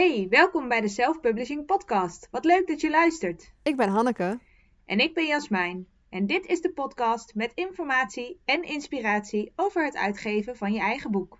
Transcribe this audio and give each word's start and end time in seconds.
Hey, 0.00 0.26
welkom 0.28 0.68
bij 0.68 0.80
de 0.80 0.88
Self 0.88 1.20
Publishing 1.20 1.66
Podcast. 1.66 2.28
Wat 2.30 2.44
leuk 2.44 2.66
dat 2.66 2.80
je 2.80 2.90
luistert. 2.90 3.52
Ik 3.62 3.76
ben 3.76 3.88
Hanneke. 3.88 4.38
En 4.86 4.98
ik 4.98 5.14
ben 5.14 5.26
Jasmijn. 5.26 5.86
En 6.08 6.26
dit 6.26 6.46
is 6.46 6.60
de 6.60 6.72
podcast 6.72 7.34
met 7.34 7.52
informatie 7.54 8.40
en 8.44 8.62
inspiratie 8.62 9.52
over 9.56 9.84
het 9.84 9.96
uitgeven 9.96 10.56
van 10.56 10.72
je 10.72 10.80
eigen 10.80 11.10
boek. 11.10 11.38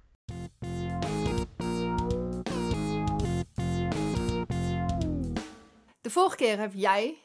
De 6.01 6.11
vorige 6.11 6.37
keer 6.37 6.59
heb 6.59 6.73
jij 6.75 7.19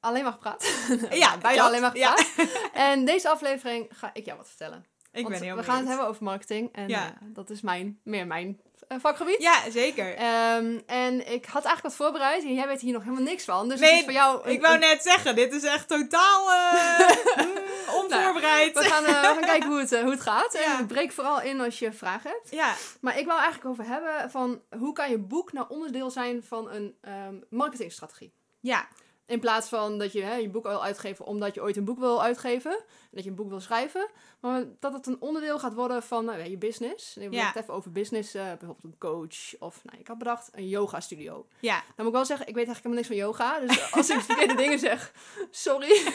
alleen 0.00 0.22
maar 0.22 0.32
gepraat. 0.32 0.88
Ja, 1.10 1.38
bijna 1.38 1.62
alleen 1.62 1.80
maar 1.80 1.96
Ja. 1.96 2.16
gepraat. 2.16 2.70
En 2.72 3.04
deze 3.04 3.28
aflevering 3.28 3.86
ga 3.90 4.10
ik 4.14 4.24
jou 4.24 4.36
wat 4.36 4.48
vertellen. 4.48 4.91
Ik 5.12 5.22
Want 5.22 5.34
ben 5.34 5.44
heel 5.46 5.56
we 5.56 5.62
gaan 5.62 5.78
het 5.78 5.88
hebben 5.88 6.06
over 6.06 6.24
marketing. 6.24 6.68
En 6.72 6.88
Ja. 6.88 7.06
eh, 7.06 7.12
dat 7.22 7.50
is 7.50 7.60
mijn, 7.60 7.98
meer 8.04 8.26
mijn 8.26 8.60
eh, 8.88 8.98
vakgebied. 9.00 9.42
Ja, 9.42 9.70
zeker. 9.70 10.14
Ehm, 10.14 10.78
en 10.86 11.32
ik 11.32 11.44
had 11.44 11.64
eigenlijk 11.64 11.82
wat 11.82 11.94
voorbereid. 11.94 12.42
En 12.42 12.54
jij 12.54 12.66
weet 12.66 12.80
hier 12.80 12.92
nog 12.92 13.02
helemaal 13.02 13.24
niks 13.24 13.44
van. 13.44 13.68
Dus 13.68 13.80
Nee, 13.80 13.88
het 13.90 13.98
is 13.98 14.04
voor 14.04 14.12
jou... 14.12 14.44
een- 14.46 14.52
ik 14.52 14.60
wou 14.60 14.74
een- 14.74 14.80
net 14.80 15.02
zeggen, 15.02 15.34
dit 15.34 15.52
is 15.52 15.62
echt 15.64 15.88
totaal 15.88 16.52
eh, 16.52 16.98
mm, 17.46 17.52
onvoorbereid. 17.94 18.78
We 18.78 18.84
gaan, 18.84 19.04
we 19.04 19.10
gaan 19.10 19.40
kijken 19.40 19.68
hoe 19.68 19.78
het, 19.78 20.00
hoe 20.00 20.10
het 20.10 20.20
gaat. 20.20 20.52
Ja. 20.64 20.78
En 20.78 20.86
breek 20.86 21.12
vooral 21.12 21.40
in 21.42 21.60
als 21.60 21.78
je 21.78 21.92
vragen 21.92 22.30
hebt. 22.30 22.50
Ja, 22.50 22.74
Maar 23.00 23.18
ik 23.18 23.26
wou 23.26 23.40
eigenlijk 23.40 23.70
over 23.70 23.84
hebben 23.92 24.30
van... 24.30 24.60
Hoe 24.78 24.92
kan 24.92 25.10
je 25.10 25.18
boek 25.18 25.52
nou 25.52 25.66
onderdeel 25.68 26.10
zijn 26.10 26.42
van 26.42 26.70
een 26.70 26.96
ehm, 27.00 27.34
marketingstrategie? 27.50 28.32
ja, 28.60 28.88
In 29.26 29.40
plaats 29.40 29.68
van 29.68 29.98
dat 29.98 30.12
je 30.12 30.22
hè, 30.22 30.34
je 30.34 30.48
boek 30.48 30.62
wil 30.66 30.82
uitgeven 30.84 31.24
omdat 31.24 31.54
je 31.54 31.62
ooit 31.62 31.76
een 31.76 31.84
boek 31.84 31.98
wil 31.98 32.22
uitgeven. 32.22 32.70
En 32.72 33.10
dat 33.10 33.24
je 33.24 33.30
een 33.30 33.36
boek 33.36 33.48
wil 33.48 33.60
schrijven. 33.60 34.08
Maar 34.40 34.64
dat 34.80 34.92
het 34.92 35.06
een 35.06 35.20
onderdeel 35.20 35.58
gaat 35.58 35.74
worden 35.74 36.02
van 36.02 36.24
nou, 36.24 36.42
je 36.50 36.56
business. 36.58 37.16
En 37.16 37.22
ik 37.22 37.32
Ja. 37.32 37.46
het 37.46 37.56
even 37.62 37.74
over 37.74 37.92
business. 37.92 38.34
eh, 38.34 38.42
bijvoorbeeld 38.44 38.84
een 38.84 38.98
coach. 38.98 39.58
Of 39.58 39.84
nou, 39.84 39.98
ik 39.98 40.06
had 40.06 40.18
bedacht 40.18 40.48
een 40.52 40.68
yoga 40.68 41.00
studio. 41.00 41.46
ja, 41.60 41.74
Dan 41.80 41.94
moet 41.96 42.06
ik 42.06 42.12
wel 42.12 42.24
zeggen, 42.24 42.46
ik 42.46 42.54
weet 42.54 42.66
eigenlijk 42.66 42.96
helemaal 43.08 43.26
niks 43.26 43.36
van 43.38 43.46
yoga. 43.46 43.60
Dus 43.66 43.92
als 43.96 44.10
ik 44.10 44.20
verkeerde 44.20 44.54
dingen 44.54 44.78
zeg, 44.78 45.12
sorry. 45.50 46.00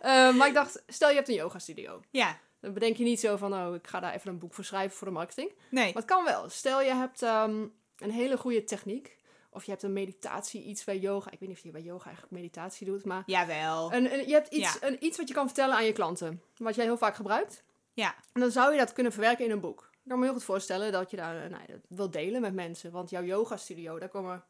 Eh, 0.00 0.34
maar 0.36 0.48
ik 0.48 0.54
dacht, 0.54 0.82
stel 0.86 1.08
je 1.08 1.14
hebt 1.14 1.28
een 1.28 1.34
yoga 1.34 1.58
studio. 1.58 2.00
ja. 2.10 2.38
Dan 2.60 2.72
bedenk 2.74 2.96
je 2.96 3.04
niet 3.04 3.20
zo 3.20 3.36
van, 3.36 3.54
oh, 3.54 3.74
ik 3.74 3.86
ga 3.86 4.00
daar 4.00 4.14
even 4.14 4.30
een 4.30 4.38
boek 4.38 4.54
voor 4.54 4.64
schrijven 4.64 4.96
voor 4.96 5.06
de 5.06 5.12
marketing. 5.12 5.52
Nee, 5.70 5.84
Maar 5.84 6.02
het 6.02 6.04
kan 6.04 6.24
wel. 6.24 6.48
Stel 6.48 6.82
je 6.82 6.94
hebt 6.94 7.22
ehm, 7.22 7.66
een 7.98 8.10
hele 8.10 8.36
goede 8.36 8.64
techniek. 8.64 9.16
Of 9.56 9.64
je 9.64 9.70
hebt 9.70 9.82
een 9.82 9.92
meditatie, 9.92 10.62
iets 10.62 10.84
bij 10.84 10.98
yoga. 10.98 11.30
Ik 11.30 11.38
weet 11.38 11.48
niet 11.48 11.58
of 11.58 11.64
je 11.64 11.70
bij 11.70 11.82
yoga 11.82 12.04
eigenlijk 12.04 12.32
meditatie 12.34 12.86
doet, 12.86 13.04
maar... 13.04 13.22
jawel. 13.26 13.92
Een, 13.92 14.12
een- 14.12 14.26
je 14.28 14.32
hebt 14.32 14.48
iets, 14.54 14.72
Ja. 14.80 14.88
een, 14.88 15.04
iets 15.04 15.16
wat 15.18 15.28
je 15.28 15.34
kan 15.34 15.46
vertellen 15.46 15.74
aan 15.74 15.84
je 15.84 15.92
klanten. 15.92 16.42
Wat 16.56 16.74
jij 16.74 16.84
heel 16.84 16.96
vaak 16.98 17.14
gebruikt. 17.16 17.62
Ja, 17.92 18.14
En 18.32 18.40
dan 18.40 18.50
zou 18.50 18.72
je 18.72 18.78
dat 18.78 18.92
kunnen 18.92 19.12
verwerken 19.12 19.44
in 19.44 19.50
een 19.50 19.60
boek. 19.60 19.88
Ik 19.92 20.08
kan 20.08 20.18
me 20.18 20.24
heel 20.24 20.34
goed 20.34 20.44
voorstellen 20.44 20.92
dat 20.92 21.10
je 21.10 21.16
daar, 21.16 21.42
eh, 21.44 21.50
nou, 21.50 21.62
dat 21.66 21.78
wil 21.88 22.10
delen 22.10 22.40
met 22.40 22.54
mensen. 22.54 22.90
Want 22.90 23.10
jouw 23.10 23.22
yoga 23.22 23.56
studio, 23.56 23.98
daar 23.98 24.08
komen 24.08 24.44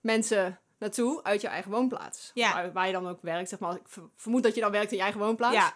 mensen 0.00 0.58
naartoe 0.78 1.22
uit 1.22 1.40
je 1.40 1.48
eigen 1.48 1.70
woonplaats. 1.70 2.30
Ja. 2.34 2.52
Waar, 2.54 2.72
waar 2.72 2.86
je 2.86 2.92
dan 2.92 3.08
ook 3.08 3.22
werkt, 3.22 3.48
zeg 3.48 3.58
maar. 3.58 3.74
Ik 3.74 3.88
ver- 3.88 4.08
vermoed 4.14 4.42
dat 4.42 4.54
je 4.54 4.60
dan 4.60 4.70
werkt 4.70 4.90
in 4.90 4.96
je 4.96 5.02
eigen 5.02 5.20
woonplaats. 5.20 5.54
ja, 5.54 5.74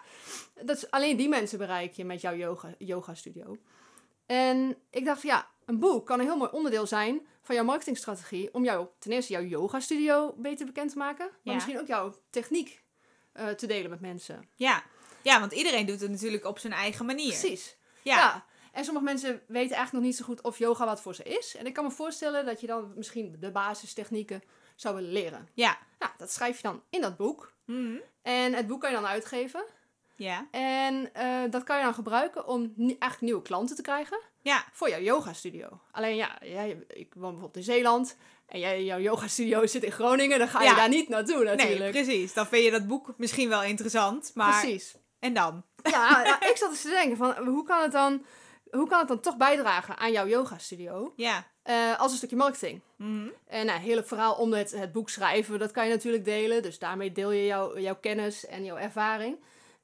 Dat 0.65 0.77
is, 0.77 0.91
alleen 0.91 1.17
die 1.17 1.29
mensen 1.29 1.57
bereik 1.57 1.93
je 1.93 2.05
met 2.05 2.21
jouw 2.21 2.35
yoga, 2.35 2.73
yoga 2.77 3.13
studio. 3.13 3.57
En 4.25 4.77
ik 4.89 5.05
dacht, 5.05 5.21
ja, 5.21 5.47
een 5.65 5.79
boek 5.79 6.05
kan 6.05 6.19
een 6.19 6.25
heel 6.25 6.37
mooi 6.37 6.51
onderdeel 6.51 6.87
zijn 6.87 7.27
van 7.41 7.55
jouw 7.55 7.63
marketingstrategie. 7.63 8.53
Om 8.53 8.63
jou, 8.63 8.87
ten 8.99 9.11
eerste 9.11 9.33
jouw 9.33 9.43
yoga 9.43 9.79
studio 9.79 10.33
beter 10.37 10.65
bekend 10.65 10.91
te 10.91 10.97
maken. 10.97 11.25
Maar 11.25 11.39
Ja. 11.43 11.53
misschien 11.53 11.79
ook 11.79 11.87
jouw 11.87 12.15
techniek 12.29 12.81
eh, 13.33 13.47
te 13.47 13.67
delen 13.67 13.89
met 13.89 14.01
mensen. 14.01 14.47
ja. 14.55 14.83
Ja, 15.21 15.39
want 15.39 15.51
iedereen 15.51 15.85
doet 15.85 15.99
het 15.99 16.09
natuurlijk 16.11 16.45
op 16.45 16.59
zijn 16.59 16.73
eigen 16.73 17.05
manier. 17.05 17.27
Precies. 17.39 17.77
Ja, 18.01 18.15
Ja. 18.17 18.45
En 18.71 18.83
sommige 18.83 19.05
mensen 19.05 19.31
weten 19.47 19.75
eigenlijk 19.75 19.91
nog 19.91 20.01
niet 20.01 20.15
zo 20.15 20.25
goed 20.25 20.41
of 20.41 20.57
yoga 20.57 20.85
wat 20.85 21.01
voor 21.01 21.15
ze 21.15 21.23
is. 21.23 21.55
En 21.55 21.65
ik 21.65 21.73
kan 21.73 21.83
me 21.83 21.91
voorstellen 21.91 22.45
dat 22.45 22.61
je 22.61 22.67
dan 22.67 22.93
misschien 22.95 23.35
de 23.39 23.51
basistechnieken 23.51 24.43
zou 24.75 24.95
willen 24.95 25.11
leren. 25.11 25.49
ja. 25.53 25.77
Nou, 25.99 26.11
dat 26.17 26.31
schrijf 26.31 26.55
je 26.55 26.63
dan 26.63 26.81
in 26.89 27.01
dat 27.01 27.17
boek. 27.17 27.53
Mhm. 27.65 27.95
En 28.21 28.53
het 28.53 28.67
boek 28.67 28.81
kan 28.81 28.89
je 28.89 28.95
dan 28.95 29.05
uitgeven. 29.05 29.65
Ja, 30.15 30.47
En 30.51 31.13
eh, 31.13 31.41
dat 31.49 31.63
kan 31.63 31.77
je 31.77 31.83
dan 31.83 31.93
gebruiken 31.93 32.47
om 32.47 32.73
eigenlijk 32.77 33.21
nieuwe 33.21 33.41
klanten 33.41 33.75
te 33.75 33.81
krijgen 33.81 34.19
ja, 34.43 34.65
voor 34.71 34.89
jouw 34.89 34.99
yoga 34.99 35.33
studio. 35.33 35.79
Alleen 35.91 36.15
ja, 36.15 36.37
jij, 36.41 36.83
ik 36.87 37.13
woon 37.13 37.31
bijvoorbeeld 37.31 37.55
in 37.55 37.63
Zeeland. 37.73 38.15
En 38.45 38.59
jij, 38.59 38.83
jouw 38.83 38.99
yoga 38.99 39.27
studio 39.27 39.65
zit 39.67 39.83
in 39.83 39.91
Groningen. 39.91 40.39
Dan 40.39 40.47
ga 40.47 40.61
je 40.61 40.69
Ja. 40.69 40.75
daar 40.75 40.89
niet 40.89 41.09
naartoe 41.09 41.43
nee, 41.43 41.55
natuurlijk. 41.55 41.91
precies. 41.91 42.33
Dan 42.33 42.47
vind 42.47 42.63
je 42.63 42.71
dat 42.71 42.87
boek 42.87 43.13
misschien 43.17 43.49
wel 43.49 43.63
interessant, 43.63 44.31
maar... 44.33 44.59
Precies. 44.61 44.95
En 45.19 45.33
dan? 45.33 45.63
Ja, 45.83 46.41
ik 46.49 46.57
zat 46.57 46.69
eens 46.69 46.81
te 46.81 46.89
denken 46.89 47.17
van 47.17 47.47
hoe 47.47 47.63
kan 47.63 47.81
het 47.81 47.91
dan, 47.91 48.25
hoe 48.71 48.87
kan 48.87 48.99
het 48.99 49.07
dan 49.07 49.19
toch 49.19 49.37
bijdragen 49.37 49.97
aan 49.97 50.11
jouw 50.11 50.27
yoga 50.27 50.57
studio? 50.57 51.13
Ja. 51.15 51.47
Eh, 51.63 51.99
als 51.99 52.11
een 52.11 52.17
stukje 52.17 52.35
marketing. 52.35 52.81
Mhm. 52.95 53.27
En 53.47 53.65
nou, 53.65 53.79
heel 53.79 53.97
het 53.97 54.07
verhaal 54.07 54.33
om 54.35 54.53
het, 54.53 54.71
het 54.71 54.91
boek 54.91 55.09
schrijven, 55.09 55.59
dat 55.59 55.71
kan 55.71 55.85
je 55.87 55.93
natuurlijk 55.93 56.25
delen. 56.25 56.61
Dus 56.61 56.79
daarmee 56.79 57.11
deel 57.11 57.31
je 57.31 57.45
jouw, 57.45 57.79
jouw 57.79 57.95
kennis 57.95 58.45
en 58.45 58.63
jouw 58.63 58.77
ervaring. 58.77 59.37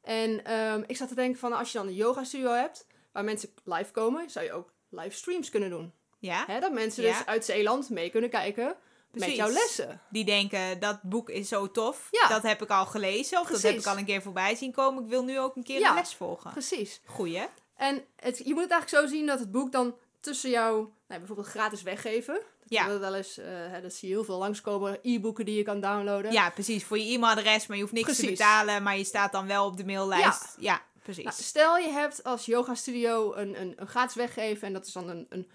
En 0.09 0.44
ehm, 0.46 0.84
ik 0.88 0.97
zat 0.97 1.08
te 1.08 1.16
denken 1.16 1.40
van, 1.40 1.53
als 1.53 1.72
je 1.72 1.78
dan 1.78 1.88
een 1.88 1.94
yoga 1.94 2.24
studio 2.24 2.52
hebt, 2.52 2.86
waar 3.12 3.24
mensen 3.24 3.50
live 3.64 3.92
komen, 3.92 4.30
zou 4.30 4.46
je 4.46 4.52
ook 4.53 4.72
livestreams 4.90 5.50
kunnen 5.50 5.70
doen. 5.70 5.94
Ja. 6.20 6.44
Hè, 6.47 6.59
dat 6.59 6.72
mensen 6.72 7.03
Ja. 7.03 7.18
dus 7.18 7.25
uit 7.25 7.46
Zeeland 7.46 7.90
mee 7.90 8.09
kunnen 8.09 8.30
kijken 8.30 8.75
met 9.12 9.36
jouw 9.36 9.50
lessen. 9.50 10.02
Die 10.09 10.25
denken, 10.25 10.80
dat 10.80 11.02
boek 11.02 11.30
is 11.30 11.47
zo 11.47 11.72
tof. 11.72 12.08
Ja. 12.12 12.28
Dat 12.28 12.42
heb 12.44 12.62
ik 12.62 12.70
al 12.70 12.86
gelezen. 12.86 13.40
Of 13.40 13.47
dat 13.47 13.62
heb 13.62 13.78
ik 13.78 13.86
al 13.86 13.97
een 13.97 14.06
keer 14.06 14.22
voorbij 14.22 14.56
zien 14.56 14.72
komen. 14.72 15.03
Ik 15.03 15.09
wil 15.09 15.24
nu 15.24 15.40
ook 15.40 15.56
een 15.56 15.64
keer 15.64 15.80
Ja. 15.80 15.90
een 15.90 15.96
les 15.96 16.14
volgen. 16.16 16.52
Precies. 16.52 17.02
Goeie. 17.06 17.47
En 17.76 18.03
het, 18.16 18.38
je 18.38 18.53
moet 18.53 18.64
het 18.64 18.72
eigenlijk 18.72 19.03
zo 19.03 19.16
zien 19.16 19.26
dat 19.26 19.40
het 19.40 19.52
boek 19.52 19.72
dan 19.72 19.96
tussen 20.19 20.50
jou, 20.50 20.75
nou, 21.07 21.19
bijvoorbeeld 21.19 21.47
gratis 21.47 21.81
weggeven. 21.81 22.34
Dat 22.34 22.44
Ja. 22.69 22.88
ja. 22.88 23.00
wel 23.00 23.16
eens, 23.16 23.38
eh, 23.38 23.47
hè, 23.47 23.81
dat 23.81 23.94
zie 23.94 24.07
je 24.09 24.13
heel 24.13 24.24
veel 24.24 24.38
langskomen, 24.38 25.00
e-boeken 25.02 25.46
die 25.46 25.56
je 25.56 25.63
kan 25.63 25.80
downloaden. 25.80 26.31
Ja, 26.31 26.50
precies. 26.50 26.84
Voor 26.84 26.97
je 27.00 27.13
e-mailadres, 27.13 27.68
maar 27.68 27.78
je 27.78 27.84
hoeft 27.84 27.96
niks 27.96 28.07
te 28.07 28.13
Precies. 28.16 28.38
betalen. 28.38 28.84
Maar 28.84 28.97
je 28.97 29.03
staat 29.03 29.31
dan 29.31 29.47
wel 29.47 29.66
op 29.66 29.78
de 29.78 29.85
maillijst. 29.85 30.56
Ja, 30.59 30.81
precies. 31.03 31.24
Nou, 31.24 31.35
stel 31.35 31.78
je 31.78 31.90
hebt 31.90 32.24
als 32.24 32.46
yoga 32.46 32.75
studio 32.75 33.34
een, 33.34 33.62
een, 33.62 33.74
een 33.75 33.88
gratis 33.88 34.16
weggeven 34.16 34.68
en 34.68 34.74
dat 34.74 34.85
is 34.85 34.94
dan 34.94 35.09
een, 35.09 35.25
een 35.29 35.50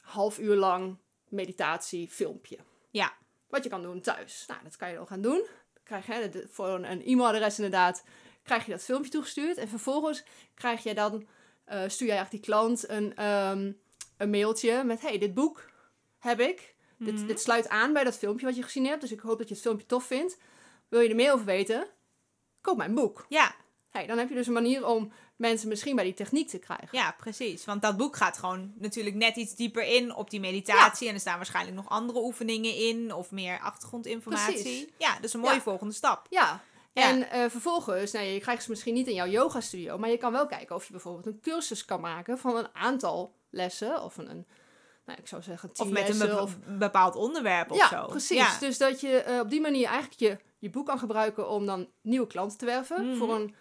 half 0.00 0.38
uur 0.38 0.56
lang 0.56 0.96
meditatiefilmpje. 1.28 2.58
Ja. 2.90 3.12
Wat 3.48 3.64
je 3.64 3.70
kan 3.70 3.82
doen 3.82 4.00
thuis. 4.00 4.44
Nou, 4.46 4.60
dat 4.62 4.76
kan 4.76 4.88
je 4.88 4.94
dan 4.94 5.06
gaan 5.06 5.20
doen. 5.20 5.46
Dan 5.72 6.00
krijg 6.02 6.06
je 6.06 6.46
voor 6.50 6.68
een, 6.68 6.90
een 6.90 7.02
e-mailadres 7.04 7.56
inderdaad, 7.56 8.04
krijg 8.42 8.64
je 8.64 8.70
dat 8.70 8.82
filmpje 8.84 9.10
toegestuurd. 9.10 9.56
En 9.56 9.68
vervolgens 9.68 10.24
krijg 10.54 10.82
je 10.82 10.94
dan, 10.94 11.26
eh, 11.64 11.82
stuur 11.86 12.06
je 12.06 12.12
eigenlijk 12.12 12.44
die 12.44 12.54
klant 12.54 12.88
een, 12.88 13.16
ehm, 13.16 13.72
een 14.16 14.30
mailtje 14.30 14.84
met, 14.84 15.00
hey, 15.00 15.18
dit 15.18 15.34
boek 15.34 15.70
heb 16.18 16.40
ik. 16.40 16.74
Mhm. 16.96 17.10
Dit, 17.16 17.26
dit 17.26 17.40
sluit 17.40 17.68
aan 17.68 17.92
bij 17.92 18.04
dat 18.04 18.16
filmpje 18.18 18.46
wat 18.46 18.56
je 18.56 18.62
gezien 18.62 18.86
hebt. 18.86 19.00
Dus 19.00 19.12
ik 19.12 19.20
hoop 19.20 19.38
dat 19.38 19.48
je 19.48 19.54
het 19.54 19.62
filmpje 19.62 19.86
tof 19.86 20.04
vindt. 20.04 20.38
Wil 20.88 21.00
je 21.00 21.08
er 21.08 21.14
meer 21.14 21.32
over 21.32 21.44
weten? 21.46 21.86
Koop 22.60 22.76
mijn 22.76 22.94
boek. 22.94 23.26
Ja, 23.28 23.54
Hey, 23.90 24.06
dan 24.06 24.18
heb 24.18 24.28
je 24.28 24.34
dus 24.34 24.46
een 24.46 24.52
manier 24.52 24.86
om 24.86 25.12
mensen 25.36 25.68
misschien 25.68 25.94
bij 25.94 26.04
die 26.04 26.14
techniek 26.14 26.48
te 26.48 26.58
krijgen. 26.58 26.88
ja, 26.90 27.14
precies. 27.18 27.64
Want 27.64 27.82
dat 27.82 27.96
boek 27.96 28.16
gaat 28.16 28.38
gewoon 28.38 28.72
natuurlijk 28.78 29.16
net 29.16 29.36
iets 29.36 29.54
dieper 29.54 29.82
in 29.82 30.14
op 30.14 30.30
die 30.30 30.40
meditatie. 30.40 31.08
En 31.08 31.14
er 31.14 31.20
staan 31.20 31.36
waarschijnlijk 31.36 31.76
nog 31.76 31.88
andere 31.88 32.18
oefeningen 32.18 32.74
in. 32.76 33.14
Of 33.14 33.30
meer 33.30 33.60
achtergrondinformatie. 33.60 34.52
Precies. 34.52 34.86
Ja, 34.98 35.18
is 35.22 35.32
een 35.32 35.40
mooie 35.40 35.54
Ja. 35.54 35.60
volgende 35.60 35.94
stap. 35.94 36.26
Ja. 36.30 36.64
Ja. 36.96 37.08
En 37.10 37.30
eh, 37.30 37.50
vervolgens, 37.50 38.12
nou, 38.12 38.24
je 38.26 38.40
krijgt 38.40 38.62
ze 38.62 38.70
misschien 38.70 38.94
niet 38.94 39.06
in 39.06 39.14
jouw 39.14 39.26
yoga 39.26 39.60
studio, 39.60 39.98
maar 39.98 40.10
je 40.10 40.16
kan 40.16 40.32
wel 40.32 40.46
kijken 40.46 40.74
of 40.76 40.84
je 40.86 40.90
bijvoorbeeld 40.92 41.26
een 41.26 41.40
cursus 41.40 41.84
kan 41.84 42.00
maken 42.00 42.38
van 42.38 42.56
een 42.56 42.68
aantal 42.74 43.34
lessen. 43.50 44.02
Of 44.02 44.16
een, 44.16 44.30
een 44.30 44.46
nou, 45.04 45.18
ik 45.18 45.26
zou 45.28 45.42
zeggen, 45.42 45.72
tien 45.72 45.86
Of 45.86 45.92
met 45.92 46.08
een 46.08 46.18
bepa- 46.18 46.42
of- 46.42 46.56
bepaald 46.78 47.14
onderwerp 47.16 47.70
of 47.70 47.76
ja, 47.76 47.88
zo. 47.88 48.06
precies. 48.06 48.36
Ja. 48.36 48.58
Dus 48.58 48.78
dat 48.78 49.00
je 49.00 49.16
eh, 49.22 49.38
op 49.40 49.50
die 49.50 49.60
manier 49.60 49.86
eigenlijk 49.88 50.20
je, 50.20 50.38
je 50.58 50.70
boek 50.70 50.86
kan 50.86 50.98
gebruiken 50.98 51.48
om 51.48 51.66
dan 51.66 51.88
nieuwe 52.02 52.26
klanten 52.26 52.58
te 52.58 52.64
werven 52.64 53.06
Mhm. 53.06 53.16
voor 53.16 53.34
een 53.34 53.54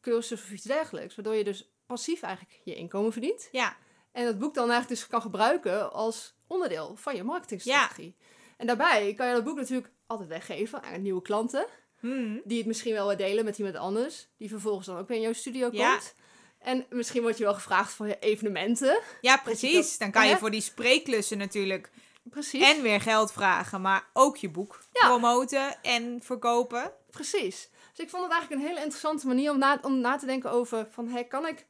cursus 0.00 0.42
of 0.42 0.50
iets 0.50 0.64
dergelijks. 0.64 1.14
Waardoor 1.14 1.34
je 1.34 1.44
dus 1.44 1.72
passief 1.86 2.22
eigenlijk 2.22 2.60
je 2.64 2.74
inkomen 2.74 3.12
verdient. 3.12 3.48
ja, 3.52 3.76
En 4.12 4.24
dat 4.24 4.38
boek 4.38 4.54
dan 4.54 4.70
eigenlijk 4.70 5.00
dus 5.00 5.08
kan 5.10 5.22
gebruiken 5.22 5.92
als 5.92 6.34
onderdeel 6.46 6.96
van 6.96 7.16
je 7.16 7.22
marketingstrategie. 7.24 8.16
En 8.56 8.66
daarbij 8.66 9.14
kan 9.14 9.26
je 9.28 9.34
dat 9.34 9.44
boek 9.44 9.56
natuurlijk 9.56 9.90
altijd 10.06 10.28
weggeven 10.28 10.82
aan 10.82 11.02
nieuwe 11.02 11.22
klanten. 11.22 11.66
Mhm. 12.02 12.38
Die 12.44 12.58
het 12.58 12.66
misschien 12.66 12.92
wel 12.92 13.06
weer 13.06 13.16
delen 13.16 13.44
met 13.44 13.58
iemand 13.58 13.76
anders. 13.76 14.28
Die 14.38 14.48
vervolgens 14.48 14.86
dan 14.86 14.98
ook 14.98 15.08
weer 15.08 15.16
in 15.16 15.22
jouw 15.22 15.32
studio 15.32 15.68
Ja. 15.72 15.90
komt. 15.92 16.14
En 16.58 16.86
misschien 16.90 17.22
word 17.22 17.38
je 17.38 17.44
wel 17.44 17.54
gevraagd 17.54 17.92
voor 17.92 18.06
je 18.06 18.18
evenementen. 18.18 19.00
ja 19.20 19.34
dat- 19.34 19.42
precies. 19.44 19.98
Dan 19.98 20.10
kan 20.10 20.28
je 20.28 20.36
voor 20.38 20.50
die 20.50 20.60
spreekklussen 20.60 21.38
natuurlijk 21.38 21.90
Precies. 22.30 22.62
en 22.76 22.82
weer 22.82 23.00
geld 23.00 23.32
vragen. 23.32 23.80
Maar 23.80 24.08
ook 24.12 24.36
je 24.36 24.48
boek 24.50 24.82
Ja. 24.92 25.06
promoten 25.08 25.82
en 25.82 26.20
verkopen. 26.22 26.92
Precies. 27.10 27.70
Dus 27.94 28.04
ik 28.04 28.10
vond 28.10 28.22
het 28.22 28.32
eigenlijk 28.32 28.62
een 28.62 28.68
hele 28.68 28.80
interessante 28.80 29.26
manier 29.26 29.50
om 29.50 29.58
na, 29.58 29.78
om 29.82 30.00
na 30.00 30.16
te 30.16 30.26
denken 30.26 30.50
over 30.50 30.86
van, 30.90 31.08
hey, 31.08 31.24
kan 31.24 31.46
ik 31.46 31.66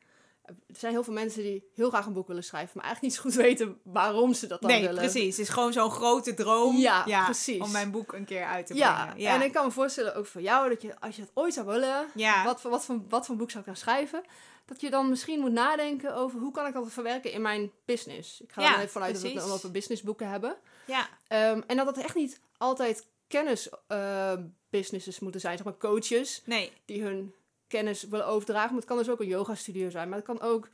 er 0.67 0.77
zijn 0.79 0.93
heel 0.93 1.05
veel 1.05 1.13
mensen 1.13 1.43
die 1.43 1.65
heel 1.75 1.89
graag 1.89 2.07
een 2.07 2.13
boek 2.13 2.27
willen 2.27 2.45
schrijven, 2.45 2.71
maar 2.75 2.85
eigenlijk 2.85 3.15
niet 3.15 3.23
zo 3.23 3.29
goed 3.31 3.41
weten 3.47 3.81
waarom 3.85 4.35
ze 4.35 4.47
dat 4.47 4.61
dan 4.61 4.71
nee, 4.71 4.81
willen. 4.81 4.97
precies. 4.97 5.37
Het 5.37 5.47
is 5.47 5.53
gewoon 5.53 5.73
zo'n 5.73 5.91
grote 5.91 6.35
droom. 6.35 6.77
Ja, 6.77 7.25
precies. 7.25 7.61
Om 7.61 7.71
mijn 7.71 7.91
boek 7.91 8.13
een 8.13 8.25
keer 8.25 8.45
uit 8.45 8.67
te 8.67 8.75
Ja, 8.75 9.03
brengen. 9.05 9.21
Ja, 9.21 9.35
en 9.35 9.43
ik 9.43 9.53
kan 9.53 9.65
me 9.65 9.71
voorstellen 9.71 10.15
ook 10.15 10.27
voor 10.27 10.41
jou, 10.41 10.69
dat 10.69 10.83
je 10.83 11.01
als 11.01 11.17
je 11.17 11.23
het 11.23 11.31
ooit 11.35 11.55
zou 11.55 11.67
willen, 11.67 12.07
Ja. 12.15 12.45
wat, 12.45 12.61
voor, 12.61 12.71
wat, 12.71 12.85
voor, 12.85 13.01
wat 13.09 13.27
voor 13.27 13.37
boek 13.37 13.49
zou 13.51 13.61
ik 13.61 13.67
dan 13.67 13.77
schrijven, 13.77 14.23
dat 14.67 14.81
je 14.81 14.91
dan 14.91 15.09
misschien 15.09 15.41
moet 15.41 15.53
nadenken 15.53 16.15
over 16.15 16.41
hoe 16.41 16.53
kan 16.53 16.67
ik 16.67 16.73
dat 16.75 16.93
verwerken 16.93 17.33
in 17.33 17.43
mijn 17.43 17.71
business. 17.85 18.41
Ik 18.41 18.53
ga 18.53 18.63
er 18.63 18.77
even 18.77 18.89
vanuit 18.91 19.15
dat 19.15 19.23
we, 19.23 19.35
dat 19.35 19.63
we 19.63 19.71
businessboeken 19.71 20.29
hebben. 20.29 20.57
ja. 20.87 21.09
Ehm, 21.29 21.61
en 21.67 21.77
dat 21.77 21.87
het 21.87 21.97
echt 21.99 22.15
niet 22.15 22.41
altijd 22.57 23.07
kennis 23.29 23.69
eh, 23.87 24.33
businesses 24.71 25.19
moeten 25.21 25.41
zijn, 25.41 25.57
zeg 25.57 25.65
maar 25.67 25.77
coaches 25.77 26.43
Nee. 26.45 26.73
die 26.85 27.03
hun 27.03 27.35
kennis 27.73 28.03
willen 28.03 28.27
overdragen. 28.27 28.69
Maar 28.71 28.79
het 28.79 28.89
kan 28.89 28.99
dus 28.99 29.09
ook 29.09 29.21
een 29.21 29.27
yoga 29.27 29.55
studio 29.55 29.91
zijn, 29.91 30.09
maar 30.09 30.19
het 30.19 30.27
kan 30.27 30.41
ook... 30.41 30.65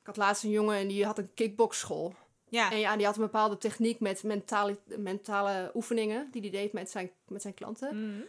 Ik 0.00 0.06
had 0.06 0.16
laatst 0.16 0.44
een 0.44 0.50
jongen 0.50 0.76
en 0.76 0.88
die 0.88 1.04
had 1.04 1.18
een 1.18 1.34
kickboxschool. 1.34 2.14
Ja. 2.48 2.70
En 2.70 2.78
ja, 2.78 2.96
die 2.96 3.06
had 3.06 3.14
een 3.16 3.22
bepaalde 3.22 3.58
techniek 3.58 4.00
met 4.00 4.22
mentale, 4.22 4.78
mentale 4.96 5.70
oefeningen 5.74 6.28
die 6.30 6.40
hij 6.40 6.50
deed 6.50 6.72
met 6.72 6.90
zijn, 6.90 7.10
met 7.28 7.42
zijn 7.42 7.54
klanten. 7.54 8.08
Mhm. 8.08 8.20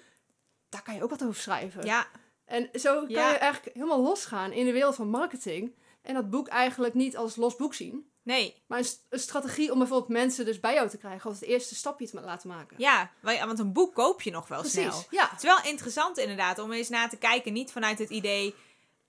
Daar 0.69 0.83
kan 0.83 0.95
je 0.95 1.03
ook 1.03 1.09
wat 1.09 1.23
over 1.23 1.41
schrijven. 1.41 1.85
Ja. 1.85 2.07
En 2.45 2.69
zo 2.73 3.00
kan 3.00 3.09
Ja. 3.09 3.29
je 3.31 3.38
eigenlijk 3.38 3.75
helemaal 3.75 4.01
losgaan 4.01 4.51
in 4.51 4.65
de 4.65 4.71
wereld 4.71 4.95
van 4.95 5.07
marketing. 5.09 5.75
En 6.01 6.13
dat 6.13 6.30
boek 6.30 6.48
eigenlijk 6.48 6.94
niet 6.94 7.18
als 7.18 7.36
los 7.36 7.56
boek 7.56 7.74
zien. 7.74 8.09
Nee. 8.24 8.63
Maar 8.68 8.77
een, 8.77 8.86
st- 8.86 9.06
een 9.09 9.19
strategie 9.19 9.71
om 9.71 9.77
bijvoorbeeld 9.80 10.09
mensen 10.09 10.45
dus 10.45 10.59
bij 10.59 10.74
jou 10.74 10.89
te 10.89 10.98
krijgen. 10.98 11.30
Of 11.30 11.39
het 11.39 11.50
eerste 11.50 11.75
stapje 11.75 12.09
te 12.09 12.21
laten 12.21 12.50
maken. 12.50 12.75
Ja, 12.80 13.12
wa- 13.21 13.45
want 13.45 13.59
een 13.59 13.74
boek 13.74 13.94
koop 13.94 14.21
je 14.21 14.31
nog 14.31 14.48
wel 14.48 14.63
snel. 14.63 14.89
Precies, 14.89 15.07
ja. 15.09 15.24
Het 15.30 15.38
is 15.38 15.50
wel 15.50 15.63
interessant 15.63 16.18
inderdaad 16.18 16.59
om 16.59 16.71
eens 16.71 16.89
na 16.89 17.07
te 17.07 17.18
kijken. 17.18 17.53
Niet 17.53 17.71
vanuit 17.71 18.00
het 18.00 18.09
idee, 18.09 18.56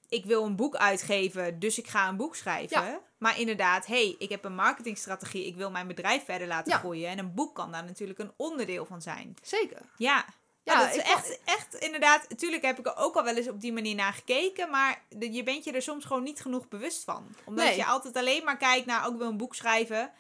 ik 0.09 0.25
wil 0.25 0.45
een 0.45 0.57
boek 0.57 0.77
uitgeven, 0.77 1.59
dus 1.59 1.79
ik 1.79 1.87
ga 1.87 2.09
een 2.09 2.17
boek 2.17 2.37
schrijven. 2.37 2.85
Ja. 2.85 3.01
Maar 3.19 3.39
inderdaad, 3.39 3.87
hey, 3.87 4.15
ik 4.19 4.29
heb 4.29 4.45
een 4.45 4.55
marketingstrategie. 4.55 5.47
Ik 5.47 5.57
wil 5.57 5.71
mijn 5.71 5.87
bedrijf 5.87 6.25
verder 6.25 6.47
laten 6.49 6.73
Ja. 6.73 6.79
groeien. 6.79 7.09
En 7.09 7.19
een 7.19 7.35
boek 7.35 7.55
kan 7.55 7.73
daar 7.73 7.85
natuurlijk 7.85 8.19
een 8.19 8.33
onderdeel 8.37 8.85
van 8.87 9.03
zijn. 9.03 9.35
Zeker. 9.43 9.81
Ja. 9.97 10.25
Ja, 10.65 10.85
dat 10.87 10.97
is 10.97 11.03
echt, 11.03 11.39
echt 11.45 11.75
inderdaad. 11.75 12.29
Natuurlijk 12.29 12.63
heb 12.65 12.79
ik 12.79 12.87
er 12.87 12.97
ook 12.97 13.15
al 13.17 13.25
wel 13.25 13.37
eens 13.37 13.49
op 13.49 13.61
die 13.61 13.73
manier 13.73 13.95
naar 13.95 14.13
gekeken. 14.13 14.71
Maar 14.71 15.03
je 15.19 15.43
bent 15.43 15.65
je 15.65 15.73
er 15.73 15.83
soms 15.83 16.05
gewoon 16.05 16.23
niet 16.23 16.41
genoeg 16.41 16.69
bewust 16.69 17.05
van. 17.05 17.27
Omdat 17.45 17.65
Nee. 17.65 17.77
je 17.77 17.85
altijd 17.85 18.17
alleen 18.17 18.45
maar 18.45 18.57
kijkt 18.57 18.87
naar 18.87 19.07
ook 19.07 19.19
wil 19.19 19.29
een 19.29 19.37
boek 19.37 19.55
schrijven. 19.55 20.11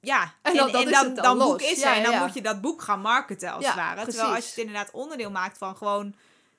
Ja, 0.00 0.34
En 0.42 0.54
dan- 0.56 1.14
dan, 1.14 1.38
boek 1.38 1.60
is 1.60 1.78
Ja, 1.80 1.90
er. 1.90 1.96
En 1.96 2.02
dan 2.02 2.12
ja. 2.12 2.24
moet 2.24 2.34
je 2.34 2.42
dat 2.42 2.60
boek 2.60 2.82
gaan 2.82 3.00
marketen 3.00 3.52
als 3.52 3.62
Ja, 3.64 3.68
het 3.70 3.78
ware. 3.78 4.04
Terwijl 4.04 4.34
als 4.34 4.44
je 4.44 4.50
het 4.50 4.58
inderdaad 4.58 4.90
onderdeel 4.90 5.30
maakt 5.30 5.58
van 5.58 5.76
gewoon 5.76 6.14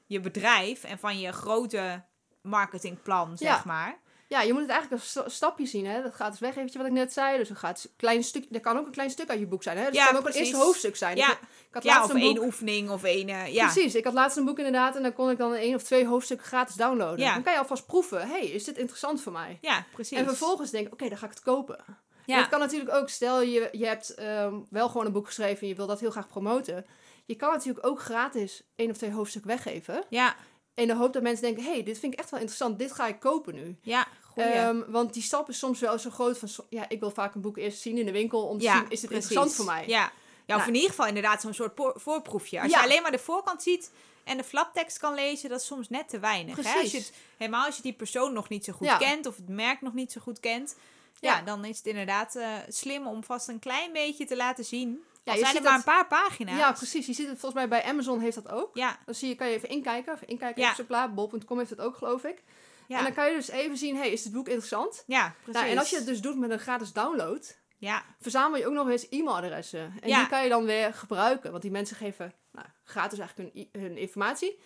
je 0.06 0.20
bedrijf. 0.20 0.84
En 0.84 1.00
van 1.00 1.20
je 1.20 1.32
grote 1.32 2.04
marketingplan, 2.42 3.38
zeg 3.38 3.50
Ja. 3.58 3.62
maar. 3.66 3.98
Ja, 4.30 4.42
je 4.42 4.52
moet 4.54 4.62
het 4.62 4.70
eigenlijk 4.72 5.02
als 5.02 5.10
sta- 5.12 5.30
stapje 5.30 5.66
zien. 5.66 5.86
Hè? 5.86 6.02
Dat 6.02 6.14
gratis 6.14 6.40
weggeven 6.40 6.78
wat 6.78 6.86
ik 6.86 6.92
net 6.92 7.14
zei. 7.14 7.38
Dus 7.38 7.50
een 7.50 7.56
gratis 7.56 7.88
klein 7.96 8.24
stuk. 8.24 8.46
Er 8.52 8.60
kan 8.60 8.78
ook 8.78 8.86
een 8.86 8.92
klein 8.92 9.10
stuk 9.10 9.30
uit 9.30 9.40
je 9.40 9.46
boek 9.48 9.64
zijn. 9.64 9.78
Hè? 9.78 9.86
Dus 9.86 9.94
Ja, 9.94 10.00
het 10.02 10.08
kan 10.10 10.18
ook 10.18 10.24
precies. 10.24 10.40
een 10.42 10.48
eerste 10.48 10.64
hoofdstuk 10.66 10.96
zijn. 10.96 11.18
Ja. 11.18 11.32
Ik, 11.32 11.38
ik 11.42 11.74
had 11.74 11.84
Ja, 11.84 11.94
laatst 11.96 12.10
of 12.10 12.16
een 12.16 12.22
één 12.22 12.34
boek. 12.36 12.44
oefening 12.44 12.90
of 12.90 13.04
één... 13.04 13.30
eh, 13.30 13.54
ja. 13.54 13.72
Precies, 13.72 13.96
ik 13.96 14.04
had 14.04 14.14
laatst 14.14 14.38
een 14.38 14.46
boek 14.46 14.58
inderdaad 14.58 14.96
en 14.96 15.02
dan 15.04 15.14
kon 15.14 15.30
ik 15.30 15.38
dan 15.38 15.54
één 15.54 15.76
of 15.76 15.84
twee 15.84 16.06
hoofdstukken 16.08 16.48
gratis 16.48 16.76
downloaden. 16.76 17.20
Ja. 17.26 17.34
Dan 17.34 17.44
kan 17.44 17.54
je 17.54 17.60
alvast 17.60 17.86
proeven, 17.86 18.28
hey, 18.28 18.46
is 18.46 18.64
dit 18.64 18.78
interessant 18.78 19.22
voor 19.22 19.32
mij? 19.32 19.58
ja, 19.62 19.86
precies. 19.94 20.18
En 20.18 20.26
vervolgens 20.26 20.70
denk 20.72 20.88
ik, 20.88 20.94
oké, 20.94 21.10
dan 21.10 21.18
ga 21.18 21.26
ik 21.26 21.32
het 21.32 21.42
kopen. 21.42 21.80
ja. 22.26 22.44
En 22.44 22.50
kan 22.50 22.60
natuurlijk 22.60 22.94
ook, 22.94 23.10
stel 23.10 23.42
je, 23.42 23.70
je 23.72 23.86
hebt 23.86 24.14
ehm, 24.14 24.56
wel 24.70 24.88
gewoon 24.90 25.06
een 25.06 25.12
boek 25.12 25.26
geschreven 25.26 25.62
en 25.62 25.68
je 25.68 25.76
wil 25.76 25.88
dat 25.88 26.00
heel 26.00 26.12
graag 26.12 26.28
promoten. 26.28 26.86
Je 27.26 27.36
kan 27.36 27.52
natuurlijk 27.52 27.86
ook 27.86 28.00
gratis 28.02 28.64
één 28.76 28.90
of 28.90 28.98
twee 28.98 29.12
hoofdstukken 29.12 29.52
weggeven. 29.52 30.04
ja, 30.10 30.36
In 30.74 30.88
de 30.88 30.96
hoop 30.96 31.14
dat 31.14 31.22
mensen 31.22 31.44
denken, 31.46 31.64
hey, 31.64 31.84
dit 31.84 32.00
vind 32.00 32.14
ik 32.14 32.20
echt 32.20 32.30
wel 32.30 32.40
interessant, 32.40 32.80
dit 32.80 32.92
ga 32.92 33.08
ik 33.08 33.20
kopen 33.20 33.56
nu. 33.56 33.78
ja, 33.82 34.08
goeie. 34.44 34.54
Ehm, 34.58 34.82
want 34.92 35.14
die 35.14 35.24
stap 35.24 35.50
is 35.50 35.60
soms 35.60 35.80
wel 35.80 36.00
zo 36.00 36.10
groot 36.10 36.38
van, 36.38 36.50
ja, 36.70 36.86
ik 36.90 37.00
wil 37.00 37.12
vaak 37.12 37.36
een 37.36 37.42
boek 37.42 37.58
eerst 37.58 37.82
zien 37.82 37.98
in 37.98 38.06
de 38.06 38.12
winkel 38.12 38.44
om 38.48 38.60
te 38.60 38.66
zien, 38.66 38.86
is 38.90 39.00
dit 39.00 39.12
interessant 39.12 39.54
voor 39.56 39.66
mij? 39.66 39.84
Ja, 39.88 40.12
ja 40.46 40.56
of 40.56 40.62
Nou. 40.62 40.68
in 40.68 40.74
ieder 40.76 40.90
geval 40.90 41.08
inderdaad 41.08 41.42
zo'n 41.42 41.54
soort 41.54 41.80
voorproefje. 41.96 42.62
Als 42.62 42.72
Ja. 42.72 42.78
je 42.78 42.84
alleen 42.84 43.02
maar 43.02 43.12
de 43.12 43.20
voorkant 43.20 43.64
ziet 43.64 43.92
en 44.24 44.38
de 44.38 44.44
flaptekst 44.44 44.98
kan 44.98 45.14
lezen, 45.14 45.50
dat 45.50 45.60
is 45.60 45.66
soms 45.66 45.90
net 45.90 46.10
te 46.10 46.20
weinig. 46.20 46.56
Hè? 46.64 46.80
Als 46.80 46.92
je 46.92 46.98
het, 46.98 47.14
helemaal 47.38 47.66
als 47.66 47.76
je 47.76 47.82
die 47.82 47.94
persoon 47.94 48.34
nog 48.34 48.50
niet 48.50 48.64
zo 48.66 48.74
goed 48.74 48.88
Ja. 48.88 48.98
kent 48.98 49.26
of 49.26 49.36
het 49.36 49.50
merk 49.50 49.82
nog 49.82 49.94
niet 49.94 50.12
zo 50.12 50.22
goed 50.22 50.40
kent. 50.40 50.76
Ja, 51.20 51.36
Ja. 51.38 51.42
dan 51.42 51.66
is 51.66 51.78
het 51.78 51.86
inderdaad 51.86 52.36
eh, 52.36 52.48
slim 52.68 53.08
om 53.08 53.24
vast 53.24 53.48
een 53.48 53.60
klein 53.60 53.92
beetje 53.94 54.26
te 54.26 54.36
laten 54.36 54.66
zien. 54.66 55.04
Ja, 55.24 55.34
je 55.34 55.40
zijn 55.40 55.56
er 55.56 55.62
maar 55.62 55.72
dat- 55.72 55.80
een 55.80 55.94
paar 55.94 56.08
pagina's. 56.08 56.58
Ja, 56.58 56.72
precies. 56.72 57.06
Je 57.06 57.14
ziet 57.14 57.28
het 57.28 57.40
volgens 57.40 57.54
mij 57.54 57.68
bij 57.70 57.84
Amazon 57.84 58.20
heeft 58.20 58.36
dat 58.36 58.50
ook. 58.50 58.70
Ja, 58.74 58.98
Dan 59.06 59.16
zie 59.16 59.30
je, 59.30 59.36
kan 59.36 59.48
je 59.48 59.54
even 59.56 59.70
inkijken, 59.70 60.14
of 60.14 60.22
inkijken 60.22 60.62
Ja. 60.62 60.70
exemplaar. 60.70 61.14
Bol.com 61.14 61.58
heeft 61.58 61.70
dat 61.78 61.80
ook, 61.86 61.96
geloof 61.98 62.24
ik. 62.24 62.44
Ja, 62.90 62.98
En 62.98 63.04
dan 63.04 63.14
kan 63.14 63.30
je 63.30 63.36
dus 63.36 63.50
even 63.50 63.78
zien, 63.78 63.96
hey, 63.96 64.10
is 64.12 64.24
dit 64.24 64.34
boek 64.34 64.48
interessant? 64.48 65.04
ja 65.08 65.36
precies. 65.44 65.62
Nou, 65.62 65.72
en 65.72 65.78
als 65.78 65.90
je 65.90 65.96
het 65.96 66.06
dus 66.06 66.22
doet 66.22 66.38
met 66.38 66.50
een 66.50 66.60
gratis 66.60 66.94
download, 66.94 67.58
Ja, 67.78 68.04
verzamel 68.20 68.60
je 68.60 68.68
ook 68.68 68.74
nog 68.74 68.90
eens 68.90 69.10
e-mailadressen. 69.10 69.94
En 70.02 70.10
Ja. 70.10 70.20
die 70.20 70.28
kan 70.28 70.44
je 70.44 70.50
dan 70.50 70.66
weer 70.66 70.94
gebruiken, 70.94 71.50
want 71.52 71.62
die 71.62 71.72
mensen 71.72 71.96
geven 71.96 72.34
nou, 72.52 72.68
gratis 72.84 73.20
eigenlijk 73.20 73.54
hun, 73.54 73.82
hun 73.82 73.98
informatie. 73.98 74.60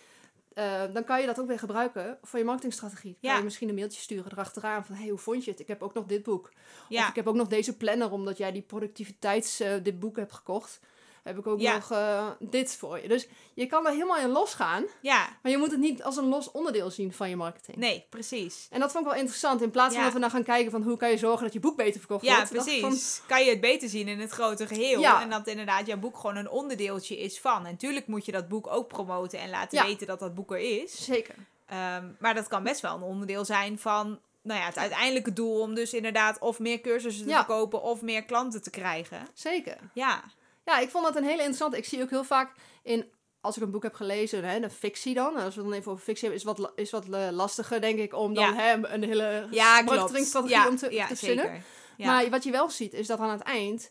Eh, 0.54 0.82
dan 0.92 1.04
kan 1.04 1.20
je 1.20 1.26
dat 1.26 1.40
ook 1.40 1.46
weer 1.46 1.58
gebruiken 1.58 2.18
voor 2.22 2.38
je 2.38 2.44
marketingstrategie. 2.44 3.16
Ja. 3.20 3.28
kan 3.28 3.38
je 3.38 3.44
misschien 3.44 3.68
een 3.68 3.74
mailtje 3.74 4.00
sturen 4.00 4.32
erachteraan 4.32 4.84
van, 4.84 4.94
hey, 4.94 5.08
hoe 5.08 5.18
vond 5.18 5.44
je 5.44 5.50
het? 5.50 5.60
Ik 5.60 5.66
heb 5.68 5.82
ook 5.82 5.94
nog 5.94 6.04
dit 6.06 6.22
boek. 6.22 6.46
Of 6.46 6.84
ja, 6.88 7.08
ik 7.08 7.14
heb 7.14 7.26
ook 7.26 7.34
nog 7.34 7.48
deze 7.48 7.76
planner, 7.76 8.10
omdat 8.10 8.36
jij 8.38 8.52
die 8.52 8.62
productiviteits, 8.62 9.60
eh, 9.60 9.72
dit 9.82 9.98
boek 9.98 10.16
hebt 10.16 10.32
gekocht. 10.32 10.80
Heb 11.24 11.38
ik 11.38 11.46
ook 11.46 11.60
Ja. 11.60 11.74
nog 11.74 11.90
eh, 11.90 12.26
dit 12.38 12.76
voor 12.76 13.00
je. 13.02 13.08
Dus 13.08 13.28
je 13.54 13.66
kan 13.66 13.86
er 13.86 13.92
helemaal 13.92 14.18
in 14.18 14.28
losgaan, 14.28 14.84
ja, 15.00 15.28
maar 15.42 15.52
je 15.52 15.58
moet 15.58 15.70
het 15.70 15.80
niet 15.80 16.02
als 16.02 16.16
een 16.16 16.24
los 16.28 16.50
onderdeel 16.50 16.90
zien 16.90 17.12
van 17.12 17.28
je 17.28 17.36
marketing. 17.36 17.76
nee, 17.76 18.06
precies. 18.10 18.68
En 18.70 18.80
dat 18.80 18.92
vond 18.92 19.04
ik 19.04 19.10
wel 19.10 19.20
interessant. 19.20 19.62
In 19.62 19.70
plaats 19.70 19.88
van 19.94 19.98
Ja. 19.98 20.04
dat 20.04 20.14
we 20.14 20.20
dan 20.20 20.30
gaan 20.30 20.42
kijken 20.44 20.70
van 20.70 20.82
hoe 20.82 20.96
kan 20.96 21.10
je 21.10 21.16
zorgen 21.18 21.42
dat 21.44 21.52
je 21.52 21.60
boek 21.60 21.76
beter 21.76 21.98
verkocht 22.00 22.24
Ja, 22.24 22.36
wordt. 22.36 22.50
ik 22.54 22.60
precies. 22.62 22.80
van, 23.16 23.26
Kan 23.28 23.44
je 23.44 23.50
het 23.50 23.60
beter 23.60 23.88
zien 23.88 24.08
in 24.08 24.20
het 24.20 24.30
grote 24.30 24.66
geheel. 24.66 25.00
Ja. 25.00 25.22
En 25.22 25.30
dat 25.30 25.46
inderdaad 25.46 25.86
jouw 25.86 25.98
boek 25.98 26.16
gewoon 26.16 26.36
een 26.36 26.50
onderdeeltje 26.50 27.18
is 27.18 27.40
van. 27.40 27.56
En 27.66 27.72
natuurlijk 27.72 28.06
moet 28.06 28.24
je 28.24 28.32
dat 28.32 28.48
boek 28.48 28.66
ook 28.66 28.88
promoten 28.88 29.38
en 29.38 29.50
laten 29.50 29.78
Ja. 29.78 29.84
weten 29.84 30.06
dat 30.06 30.18
dat 30.18 30.34
boek 30.34 30.50
er 30.52 30.58
is. 30.82 31.04
zeker. 31.04 31.34
Ehm, 31.66 32.04
maar 32.18 32.34
dat 32.34 32.48
kan 32.48 32.62
best 32.62 32.80
wel 32.80 32.96
een 32.96 33.02
onderdeel 33.02 33.44
zijn 33.44 33.78
van 33.78 34.18
nou 34.42 34.60
ja, 34.60 34.66
het 34.66 34.78
uiteindelijke 34.78 35.32
doel 35.32 35.60
om 35.60 35.74
dus 35.74 35.94
inderdaad 35.94 36.38
of 36.38 36.58
meer 36.58 36.80
cursussen 36.80 37.24
te 37.24 37.30
Ja. 37.30 37.36
verkopen 37.36 37.82
of 37.82 38.02
meer 38.02 38.24
klanten 38.24 38.62
te 38.62 38.70
krijgen. 38.70 39.28
Zeker. 39.34 39.76
Ja, 39.94 40.24
Ja, 40.64 40.78
ik 40.78 40.90
vond 40.90 41.04
dat 41.04 41.16
een 41.16 41.22
hele 41.22 41.36
interessante. 41.36 41.76
Ik 41.76 41.84
zie 41.84 42.02
ook 42.02 42.10
heel 42.10 42.24
vaak 42.24 42.52
in, 42.82 43.12
als 43.40 43.56
ik 43.56 43.62
een 43.62 43.70
boek 43.70 43.82
heb 43.82 43.94
gelezen, 43.94 44.44
hè, 44.44 44.60
de 44.60 44.70
fictie 44.70 45.14
dan. 45.14 45.36
Als 45.36 45.54
we 45.54 45.62
dan 45.62 45.72
even 45.72 45.92
over 45.92 46.04
fictie 46.04 46.28
hebben, 46.28 46.38
is 46.54 46.56
wat, 46.58 46.72
is 46.74 46.90
wat 46.90 47.04
eh, 47.10 47.28
lastiger, 47.30 47.80
denk 47.80 47.98
ik, 47.98 48.14
om 48.14 48.34
dan 48.34 48.44
Ja. 48.44 48.54
hè, 48.54 48.88
een 48.94 49.02
hele 49.04 49.46
ja 49.50 49.80
marketingstrategie 49.82 50.56
Ja, 50.56 50.68
om 50.68 50.76
te, 50.76 50.92
ja, 50.92 51.06
te 51.06 51.16
verzinnen. 51.16 51.62
Ja. 51.96 52.06
Maar 52.06 52.30
wat 52.30 52.44
je 52.44 52.50
wel 52.50 52.70
ziet, 52.70 52.92
is 52.92 53.06
dat 53.06 53.18
aan 53.18 53.30
het 53.30 53.42
eind 53.42 53.90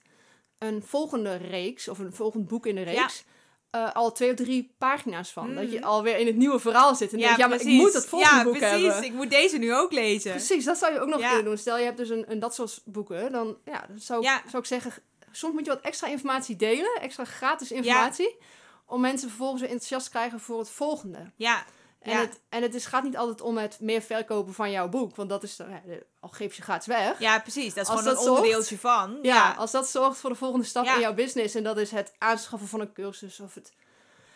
een 0.58 0.84
volgende 0.86 1.36
reeks, 1.36 1.88
of 1.88 2.00
een 2.00 2.14
volgend 2.14 2.48
boek 2.48 2.66
in 2.66 2.76
de 2.76 2.82
reeks, 2.82 3.24
eh, 3.70 3.92
al 3.94 4.12
twee 4.12 4.30
of 4.30 4.36
drie 4.36 4.74
pagina's 4.78 5.32
van. 5.32 5.56
Dat 5.56 5.72
je 5.72 5.82
alweer 5.84 6.18
in 6.18 6.26
het 6.28 6.36
nieuwe 6.36 6.60
verhaal 6.60 6.96
zit. 6.96 7.14
En 7.14 7.18
ja, 7.20 7.24
denkt, 7.26 7.40
ja, 7.40 7.48
maar 7.48 7.56
ik 7.56 7.62
precies. 7.62 7.82
moet 7.82 7.94
het 7.94 8.06
volgende 8.06 8.36
ja, 8.38 8.44
boek 8.44 8.58
precies. 8.58 8.82
hebben. 8.82 9.04
Ik 9.04 9.14
moet 9.14 9.30
deze 9.30 9.58
nu 9.58 9.74
ook 9.76 9.92
lezen. 9.92 10.32
Precies, 10.32 10.66
dat 10.66 10.78
zou 10.78 10.94
je 10.94 11.00
ook 11.00 11.08
nog 11.08 11.20
Ja. 11.20 11.28
kunnen 11.28 11.46
doen. 11.46 11.58
Stel, 11.58 11.78
je 11.78 11.84
hebt 11.84 11.98
dus 11.98 12.10
een, 12.10 12.32
een 12.32 12.40
dat 12.40 12.56
soort 12.56 12.82
boeken, 12.86 13.32
dan 13.32 13.58
ja, 13.66 13.86
dan 13.88 14.00
zou, 14.00 14.26
ik- 14.26 14.42
zou 14.50 14.58
ik 14.58 14.66
zeggen, 14.66 14.94
soms 15.36 15.54
moet 15.54 15.66
je 15.66 15.72
wat 15.72 15.82
extra 15.82 16.08
informatie 16.08 16.56
delen, 16.56 17.02
extra 17.02 17.26
gratis 17.26 17.72
informatie, 17.72 18.38
om 18.86 19.02
mensen 19.02 19.28
vervolgens 19.30 19.62
weer 19.62 19.70
enthousiast 19.70 20.06
te 20.06 20.12
krijgen 20.12 20.40
voor 20.40 20.60
het 20.60 20.70
volgende. 20.70 21.32
Ja, 21.36 21.66
En, 22.00 22.12
Ja. 22.12 22.20
het, 22.20 22.40
en 22.50 22.62
het 22.62 22.74
is, 22.76 22.86
gaat 22.86 23.04
niet 23.04 23.18
altijd 23.18 23.42
om 23.42 23.58
het 23.58 23.80
meer 23.80 24.02
verkopen 24.02 24.54
van 24.54 24.72
jouw 24.72 24.90
boek, 24.90 25.16
want 25.16 25.30
dat 25.30 25.44
is, 25.44 25.56
dan, 25.56 25.70
ja, 25.70 25.82
al 26.20 26.30
geef 26.30 26.56
je 26.56 26.62
gratis 26.62 26.88
weg. 26.88 27.20
ja, 27.20 27.40
precies. 27.40 27.74
Dat 27.74 27.84
is 27.84 27.90
Als 27.90 28.00
gewoon 28.00 28.04
dat 28.04 28.14
een 28.18 28.24
zorgt- 28.28 28.42
onderdeeltje 28.42 28.78
van. 28.78 29.20
Ja, 29.22 29.36
Ja, 29.36 29.52
als 29.54 29.72
dat 29.72 29.90
zorgt 29.90 30.18
voor 30.20 30.30
de 30.30 30.36
volgende 30.36 30.66
stap 30.66 30.86
in 30.86 31.00
jouw 31.00 31.14
business, 31.14 31.56
en 31.56 31.64
dat 31.64 31.78
is 31.78 31.92
het 31.92 32.14
aanschaffen 32.18 32.68
van 32.68 32.80
een 32.80 32.94
cursus 32.94 33.40
of 33.40 33.54
het... 33.54 33.74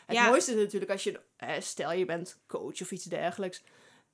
Het 0.06 0.20
mooiste 0.20 0.52
is 0.52 0.58
natuurlijk 0.58 0.92
als 0.92 1.04
je, 1.04 1.20
stel 1.60 1.92
je 1.92 2.06
bent 2.06 2.38
coach 2.48 2.82
of 2.82 2.92
iets 2.92 3.04
dergelijks, 3.06 3.64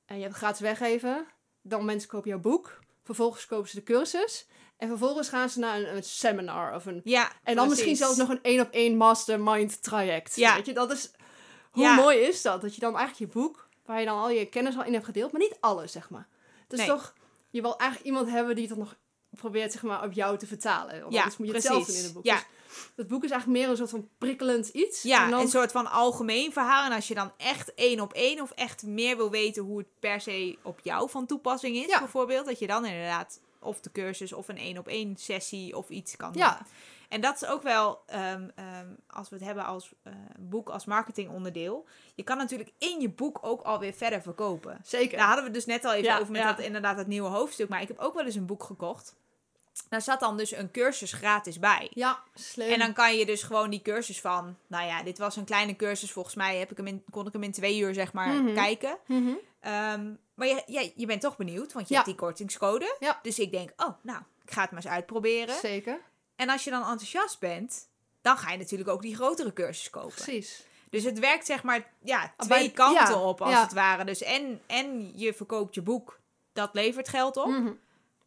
en 0.05 0.15
je 0.17 0.23
hebt 0.23 0.35
gratis 0.35 0.59
weggeven, 0.59 1.25
dan 1.61 1.85
mensen 1.85 2.09
kopen 2.09 2.29
jouw 2.29 2.39
boek, 2.39 2.79
vervolgens 3.03 3.45
kopen 3.45 3.69
ze 3.69 3.75
de 3.75 3.83
cursus, 3.83 4.47
en 4.83 4.89
vervolgens 4.89 5.29
gaan 5.29 5.49
ze 5.49 5.59
naar 5.59 5.77
een, 5.77 5.95
een 5.95 6.03
seminar 6.03 6.75
of 6.75 6.85
een... 6.85 7.01
ja 7.03 7.31
En 7.43 7.55
dan 7.55 7.67
misschien 7.69 7.95
precies. 7.95 8.05
zelfs 8.05 8.17
nog 8.19 8.29
een 8.29 8.43
één 8.43 8.59
op 8.61 8.71
één 8.71 8.97
mastermind 8.97 9.83
traject. 9.83 10.35
Ja. 10.35 10.55
Weet 10.55 10.65
je, 10.65 10.73
dat 10.73 10.91
is... 10.91 11.11
Hoe 11.71 11.83
Ja. 11.83 11.95
mooi 11.95 12.17
is 12.17 12.41
dat? 12.41 12.61
Dat 12.61 12.75
je 12.75 12.81
dan 12.81 12.97
eigenlijk 12.97 13.31
je 13.31 13.39
boek, 13.39 13.67
waar 13.85 13.99
je 13.99 14.05
dan 14.05 14.19
al 14.19 14.29
je 14.29 14.45
kennis 14.45 14.77
al 14.77 14.83
in 14.83 14.93
hebt 14.93 15.05
gedeeld, 15.05 15.31
maar 15.31 15.41
niet 15.41 15.57
alles, 15.59 15.91
zeg 15.91 16.09
maar. 16.09 16.27
Nee. 16.69 16.87
toch... 16.87 17.13
Je 17.49 17.61
wil 17.61 17.77
eigenlijk 17.77 18.09
iemand 18.09 18.29
hebben 18.29 18.55
die 18.55 18.67
dat 18.67 18.77
nog 18.77 18.95
probeert, 19.29 19.71
zeg 19.71 19.83
maar, 19.83 20.03
op 20.03 20.11
jou 20.11 20.37
te 20.37 20.47
vertalen. 20.47 21.01
Want 21.01 21.13
Ja, 21.13 21.19
anders 21.19 21.37
moet 21.37 21.47
je 21.47 21.53
het 21.53 21.63
zelf 21.63 21.75
doen 21.75 21.83
precies. 21.85 22.01
in 22.01 22.05
het 22.07 22.13
boek. 22.15 22.25
Ja. 22.25 22.35
Dus 22.67 22.91
dat 22.95 23.07
boek 23.07 23.23
is 23.23 23.31
eigenlijk 23.31 23.59
meer 23.61 23.69
een 23.69 23.77
soort 23.77 23.89
van 23.89 24.09
prikkelend 24.17 24.67
iets. 24.67 25.01
Ja, 25.01 25.23
en 25.25 25.29
dan, 25.31 25.39
een 25.41 25.47
soort 25.47 25.71
van 25.71 25.91
algemeen 25.91 26.51
verhaal. 26.51 26.85
En 26.85 26.91
als 26.91 27.07
je 27.07 27.13
dan 27.13 27.31
echt 27.37 27.73
één 27.73 27.99
op 27.99 28.13
één 28.13 28.41
of 28.41 28.51
echt 28.51 28.83
meer 28.83 29.17
wil 29.17 29.29
weten 29.29 29.63
hoe 29.63 29.77
het 29.77 29.87
per 29.99 30.21
se 30.21 30.57
op 30.61 30.79
jou 30.83 31.09
van 31.09 31.25
toepassing 31.25 31.75
is, 31.75 31.85
Ja. 31.85 31.99
bijvoorbeeld, 31.99 32.45
dat 32.45 32.59
je 32.59 32.67
dan 32.67 32.85
inderdaad 32.85 33.39
of 33.63 33.79
de 33.81 33.91
cursus 33.91 34.33
of 34.33 34.47
een 34.47 34.57
één 34.57 34.77
op 34.77 34.87
één 34.87 35.15
sessie 35.17 35.77
of 35.77 35.89
iets 35.89 36.15
kan 36.15 36.31
Ja, 36.33 36.61
En 37.09 37.21
dat 37.21 37.35
is 37.41 37.45
ook 37.45 37.63
wel, 37.63 37.99
ehm, 38.05 38.49
ehm, 38.55 38.87
als 39.07 39.29
we 39.29 39.35
het 39.35 39.45
hebben 39.45 39.65
als 39.65 39.91
eh, 40.03 40.13
boek 40.39 40.69
als 40.69 40.85
marketingonderdeel. 40.85 41.85
Je 42.15 42.23
kan 42.23 42.37
natuurlijk 42.37 42.71
in 42.77 43.01
je 43.01 43.09
boek 43.09 43.39
ook 43.41 43.61
alweer 43.61 43.93
verder 43.93 44.21
verkopen. 44.21 44.79
Zeker. 44.83 45.17
Daar 45.17 45.25
hadden 45.27 45.43
we 45.45 45.49
het 45.51 45.65
dus 45.65 45.75
net 45.75 45.85
al 45.85 45.91
even 45.93 46.03
Ja, 46.03 46.19
over 46.19 46.31
met 46.31 46.41
ja. 46.41 46.53
dat 46.53 46.65
inderdaad 46.65 46.97
het 46.97 47.07
nieuwe 47.07 47.29
hoofdstuk. 47.29 47.69
Maar 47.69 47.81
ik 47.81 47.87
heb 47.87 47.99
ook 47.99 48.13
wel 48.13 48.25
eens 48.25 48.35
een 48.35 48.45
boek 48.45 48.63
gekocht. 48.63 49.15
Daar 49.89 50.01
zat 50.01 50.19
dan 50.19 50.37
dus 50.37 50.51
een 50.51 50.71
cursus 50.71 51.11
gratis 51.13 51.59
bij. 51.59 51.87
Ja, 51.93 52.19
slim. 52.33 52.71
En 52.71 52.79
dan 52.79 52.93
kan 52.93 53.15
je 53.17 53.25
dus 53.25 53.43
gewoon 53.43 53.69
die 53.69 53.81
cursus 53.81 54.21
van, 54.21 54.57
nou 54.67 54.85
ja, 54.87 55.03
dit 55.03 55.17
was 55.17 55.35
een 55.35 55.45
kleine 55.45 55.75
cursus. 55.75 56.11
Volgens 56.11 56.35
mij 56.35 56.57
heb 56.57 56.71
ik 56.71 56.77
hem 56.77 56.87
in, 56.87 57.03
kon 57.11 57.27
ik 57.27 57.33
hem 57.33 57.43
in 57.43 57.51
twee 57.51 57.79
uur 57.79 57.93
zeg 57.93 58.13
maar 58.13 58.33
Mhm. 58.33 58.53
kijken. 58.53 58.97
Mhm. 59.05 59.31
Ehm, 59.59 60.11
maar 60.35 60.47
je, 60.47 60.63
ja, 60.65 60.89
je 60.95 61.05
bent 61.05 61.21
toch 61.21 61.35
benieuwd, 61.37 61.73
want 61.73 61.87
je 61.87 61.93
Ja. 61.93 61.99
hebt 61.99 62.11
die 62.11 62.21
kortingscode. 62.25 62.95
Ja. 62.99 63.19
Dus 63.21 63.39
ik 63.39 63.51
denk, 63.51 63.69
oh, 63.77 63.89
nou, 64.01 64.19
ik 64.45 64.51
ga 64.51 64.61
het 64.61 64.71
maar 64.71 64.83
eens 64.83 64.91
uitproberen. 64.93 65.55
Zeker. 65.55 65.99
En 66.35 66.49
als 66.49 66.63
je 66.63 66.69
dan 66.69 66.81
enthousiast 66.81 67.39
bent, 67.39 67.87
dan 68.21 68.37
ga 68.37 68.51
je 68.51 68.57
natuurlijk 68.57 68.89
ook 68.89 69.01
die 69.01 69.15
grotere 69.15 69.53
cursus 69.53 69.89
kopen. 69.89 70.13
Precies. 70.13 70.65
Dus 70.89 71.03
het 71.03 71.19
werkt 71.19 71.45
zeg 71.45 71.63
maar 71.63 71.91
ja, 72.03 72.33
Ah, 72.37 72.45
twee 72.47 72.59
bij- 72.59 72.69
kanten 72.71 73.15
ja, 73.15 73.21
op 73.21 73.41
als 73.41 73.59
het 73.61 73.73
ware. 73.73 74.03
Dus 74.05 74.21
en, 74.21 74.61
en 74.67 75.11
je 75.19 75.33
verkoopt 75.33 75.75
je 75.75 75.81
boek, 75.81 76.19
dat 76.53 76.69
levert 76.73 77.09
geld 77.09 77.37
op. 77.37 77.47
Mhm. 77.47 77.71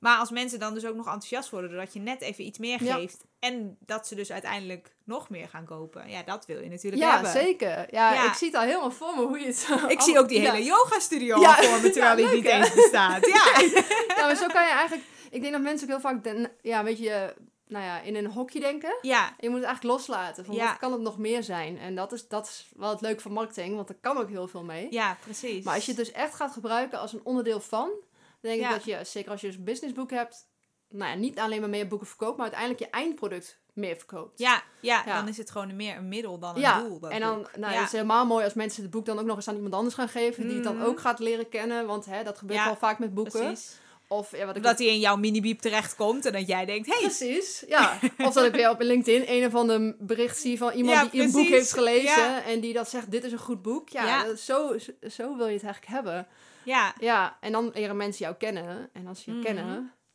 Maar 0.06 0.18
als 0.18 0.30
mensen 0.30 0.58
dan 0.58 0.74
dus 0.74 0.84
ook 0.86 0.94
nog 0.94 1.04
enthousiast 1.06 1.50
worden 1.50 1.70
doordat 1.70 1.92
je 1.92 2.00
net 2.00 2.20
even 2.20 2.44
iets 2.44 2.58
meer 2.58 2.82
Ja. 2.84 2.94
geeft. 2.94 3.24
En 3.38 3.76
dat 3.80 4.06
ze 4.06 4.14
dus 4.14 4.32
uiteindelijk 4.32 4.94
nog 5.04 5.28
meer 5.30 5.48
gaan 5.48 5.64
kopen. 5.64 6.08
Ja, 6.10 6.22
dat 6.22 6.46
wil 6.46 6.62
je 6.62 6.68
natuurlijk 6.68 7.02
Ja, 7.02 7.12
hebben. 7.12 7.30
zeker. 7.30 7.86
Ja, 7.90 8.12
Ja. 8.12 8.26
ik 8.26 8.32
zie 8.34 8.46
het 8.46 8.56
al 8.56 8.62
helemaal 8.62 8.90
voor 8.90 9.14
me 9.16 9.22
hoe 9.22 9.38
je 9.40 9.46
het... 9.46 9.68
Ik 9.88 10.00
zie 10.06 10.18
ook 10.18 10.28
die 10.28 10.40
hele 10.40 10.64
yoga 10.64 10.98
studio 10.98 11.36
voor 11.42 11.80
me, 11.80 11.90
terwijl 11.90 12.16
die 12.16 12.24
leuk, 12.24 12.34
niet 12.34 12.44
eens 12.44 12.74
bestaat. 12.74 13.26
Ja. 13.26 13.60
Ja, 14.16 14.26
maar 14.26 14.36
zo 14.36 14.46
kan 14.46 14.62
je 14.64 14.70
eigenlijk... 14.70 15.02
Ik 15.30 15.40
denk 15.40 15.52
dat 15.52 15.62
mensen 15.62 15.86
ook 15.86 16.00
heel 16.00 16.10
vaak 16.10 16.24
den- 16.24 16.50
ja, 16.62 16.78
een 16.78 16.84
beetje 16.84 17.34
nou 17.68 17.84
ja, 17.84 18.00
in 18.00 18.16
een 18.16 18.26
hokje 18.26 18.60
denken. 18.60 18.98
ja, 19.02 19.26
En 19.28 19.34
je 19.38 19.48
moet 19.48 19.58
het 19.58 19.66
eigenlijk 19.66 19.96
loslaten. 19.98 20.44
Van 20.44 20.54
Ja. 20.54 20.66
Wat 20.68 20.78
kan 20.78 20.92
het 20.92 21.00
nog 21.00 21.18
meer 21.18 21.42
zijn? 21.42 21.78
En 21.78 21.94
dat 21.94 22.12
is, 22.12 22.28
dat 22.28 22.46
is 22.46 22.70
wel 22.76 22.90
het 22.90 23.00
leuke 23.00 23.22
van 23.22 23.32
marketing, 23.32 23.74
want 23.76 23.88
er 23.88 23.96
kan 24.00 24.16
ook 24.18 24.28
heel 24.28 24.48
veel 24.48 24.64
mee. 24.64 24.86
ja, 24.90 25.16
precies. 25.24 25.64
Maar 25.64 25.74
als 25.74 25.84
je 25.84 25.92
het 25.92 26.00
dus 26.00 26.12
echt 26.12 26.34
gaat 26.34 26.52
gebruiken 26.52 26.98
als 26.98 27.12
een 27.12 27.20
onderdeel 27.24 27.60
van, 27.60 27.90
dan 28.40 28.50
denk 28.50 28.62
ik 28.64 28.70
dat 28.70 28.84
je, 28.84 29.00
zeker 29.04 29.30
als 29.30 29.40
je 29.40 29.46
dus 29.46 29.56
een 29.56 29.64
businessboek 29.64 30.10
hebt, 30.10 30.48
nou 30.88 31.10
ja, 31.10 31.16
niet 31.16 31.38
alleen 31.38 31.60
maar 31.60 31.68
meer 31.70 31.86
boeken 31.88 32.06
verkoopt, 32.06 32.36
maar 32.36 32.46
uiteindelijk 32.46 32.80
je 32.80 32.90
eindproduct 32.90 33.60
meer 33.72 33.96
verkoopt. 33.96 34.38
ja, 34.38 34.62
ja, 34.80 35.02
Ja. 35.06 35.14
dan 35.16 35.28
is 35.28 35.36
het 35.36 35.50
gewoon 35.50 35.76
meer 35.76 35.96
een 35.96 36.08
middel 36.08 36.38
dan 36.38 36.54
een 36.54 36.60
Ja, 36.60 36.80
doel. 36.82 37.00
dat 37.00 37.10
en 37.10 37.20
dan, 37.20 37.36
boek. 37.36 37.56
nou, 37.56 37.72
ja. 37.72 37.78
het 37.78 37.86
is 37.86 37.92
helemaal 37.92 38.26
mooi 38.26 38.44
als 38.44 38.54
mensen 38.54 38.82
het 38.82 38.90
boek 38.90 39.04
dan 39.06 39.18
ook 39.18 39.26
nog 39.26 39.36
eens 39.36 39.48
aan 39.48 39.54
iemand 39.54 39.74
anders 39.74 39.94
gaan 39.94 40.08
geven, 40.08 40.46
die 40.46 40.54
het 40.54 40.64
dan 40.64 40.76
Mhm. 40.76 40.84
ook 40.86 41.00
gaat 41.00 41.18
leren 41.18 41.48
kennen, 41.48 41.86
want 41.86 42.04
hè, 42.04 42.22
dat 42.24 42.38
gebeurt 42.38 42.64
wel 42.64 42.76
vaak 42.76 42.98
met 42.98 43.14
boeken. 43.14 43.40
precies. 43.46 43.78
Of 44.08 44.36
ja, 44.36 44.46
wat 44.46 44.56
ik 44.56 44.62
Dat 44.62 44.78
hij 44.78 44.86
in 44.86 44.98
jouw 44.98 45.16
mini-biep 45.16 45.60
terechtkomt 45.60 46.24
en 46.26 46.32
dat 46.32 46.46
jij 46.46 46.64
denkt, 46.64 46.86
hey, 46.86 46.98
Precies, 47.00 47.64
ja. 47.68 47.98
Of 48.18 48.34
dat 48.34 48.44
ik 48.44 48.52
weer 48.54 48.70
op 48.70 48.80
LinkedIn 48.80 49.24
een 49.26 49.46
of 49.46 49.54
ander 49.54 49.94
bericht 49.98 50.38
zie 50.38 50.58
van 50.58 50.72
iemand 50.72 50.96
Ja, 51.04 51.10
die 51.10 51.22
een 51.22 51.30
boek 51.32 51.46
heeft 51.46 51.72
gelezen 51.72 52.08
Ja. 52.22 52.42
en 52.42 52.60
die 52.60 52.72
dat 52.72 52.90
zegt, 52.90 53.10
dit 53.10 53.24
is 53.24 53.32
een 53.32 53.38
goed 53.38 53.62
boek. 53.62 53.88
Ja, 53.88 54.06
Ja. 54.06 54.24
dat- 54.24 54.38
Zo, 54.40 54.76
zo 55.10 55.36
wil 55.36 55.46
je 55.46 55.52
het 55.54 55.62
eigenlijk 55.62 55.86
hebben. 55.92 56.26
ja, 56.64 56.94
Ja, 57.00 57.36
en 57.40 57.52
dan 57.52 57.70
leren 57.74 57.96
mensen 57.96 58.24
jou 58.24 58.36
kennen. 58.36 58.90
En 58.92 59.06
als 59.06 59.22
ze 59.22 59.30
je 59.30 59.36
Mhm. 59.36 59.46
kennen, 59.46 59.66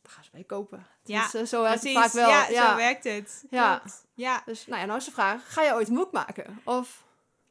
dan 0.01 0.11
gaan 0.11 0.23
ze 0.23 0.29
bij 0.31 0.39
je 0.39 0.45
kopen. 0.45 0.77
Ja, 1.03 1.27
Tenminste, 1.29 1.55
zo 1.55 1.61
werkt 1.61 1.83
het 1.83 1.91
vaak 1.93 2.11
wel. 2.11 2.29
Ja, 2.29 2.69
zo 2.69 2.75
werkt 2.75 3.03
het. 3.03 3.43
Ja. 3.49 3.81
Ja. 4.15 4.41
Dus 4.45 4.65
nou 4.67 4.79
ja, 4.79 4.85
nou 4.85 4.99
is 4.99 5.05
de 5.05 5.11
vraag, 5.11 5.53
ga 5.53 5.63
je 5.63 5.73
ooit 5.73 5.87
een 5.87 5.95
boek 5.95 6.11
maken? 6.11 6.59
Of, 6.63 7.03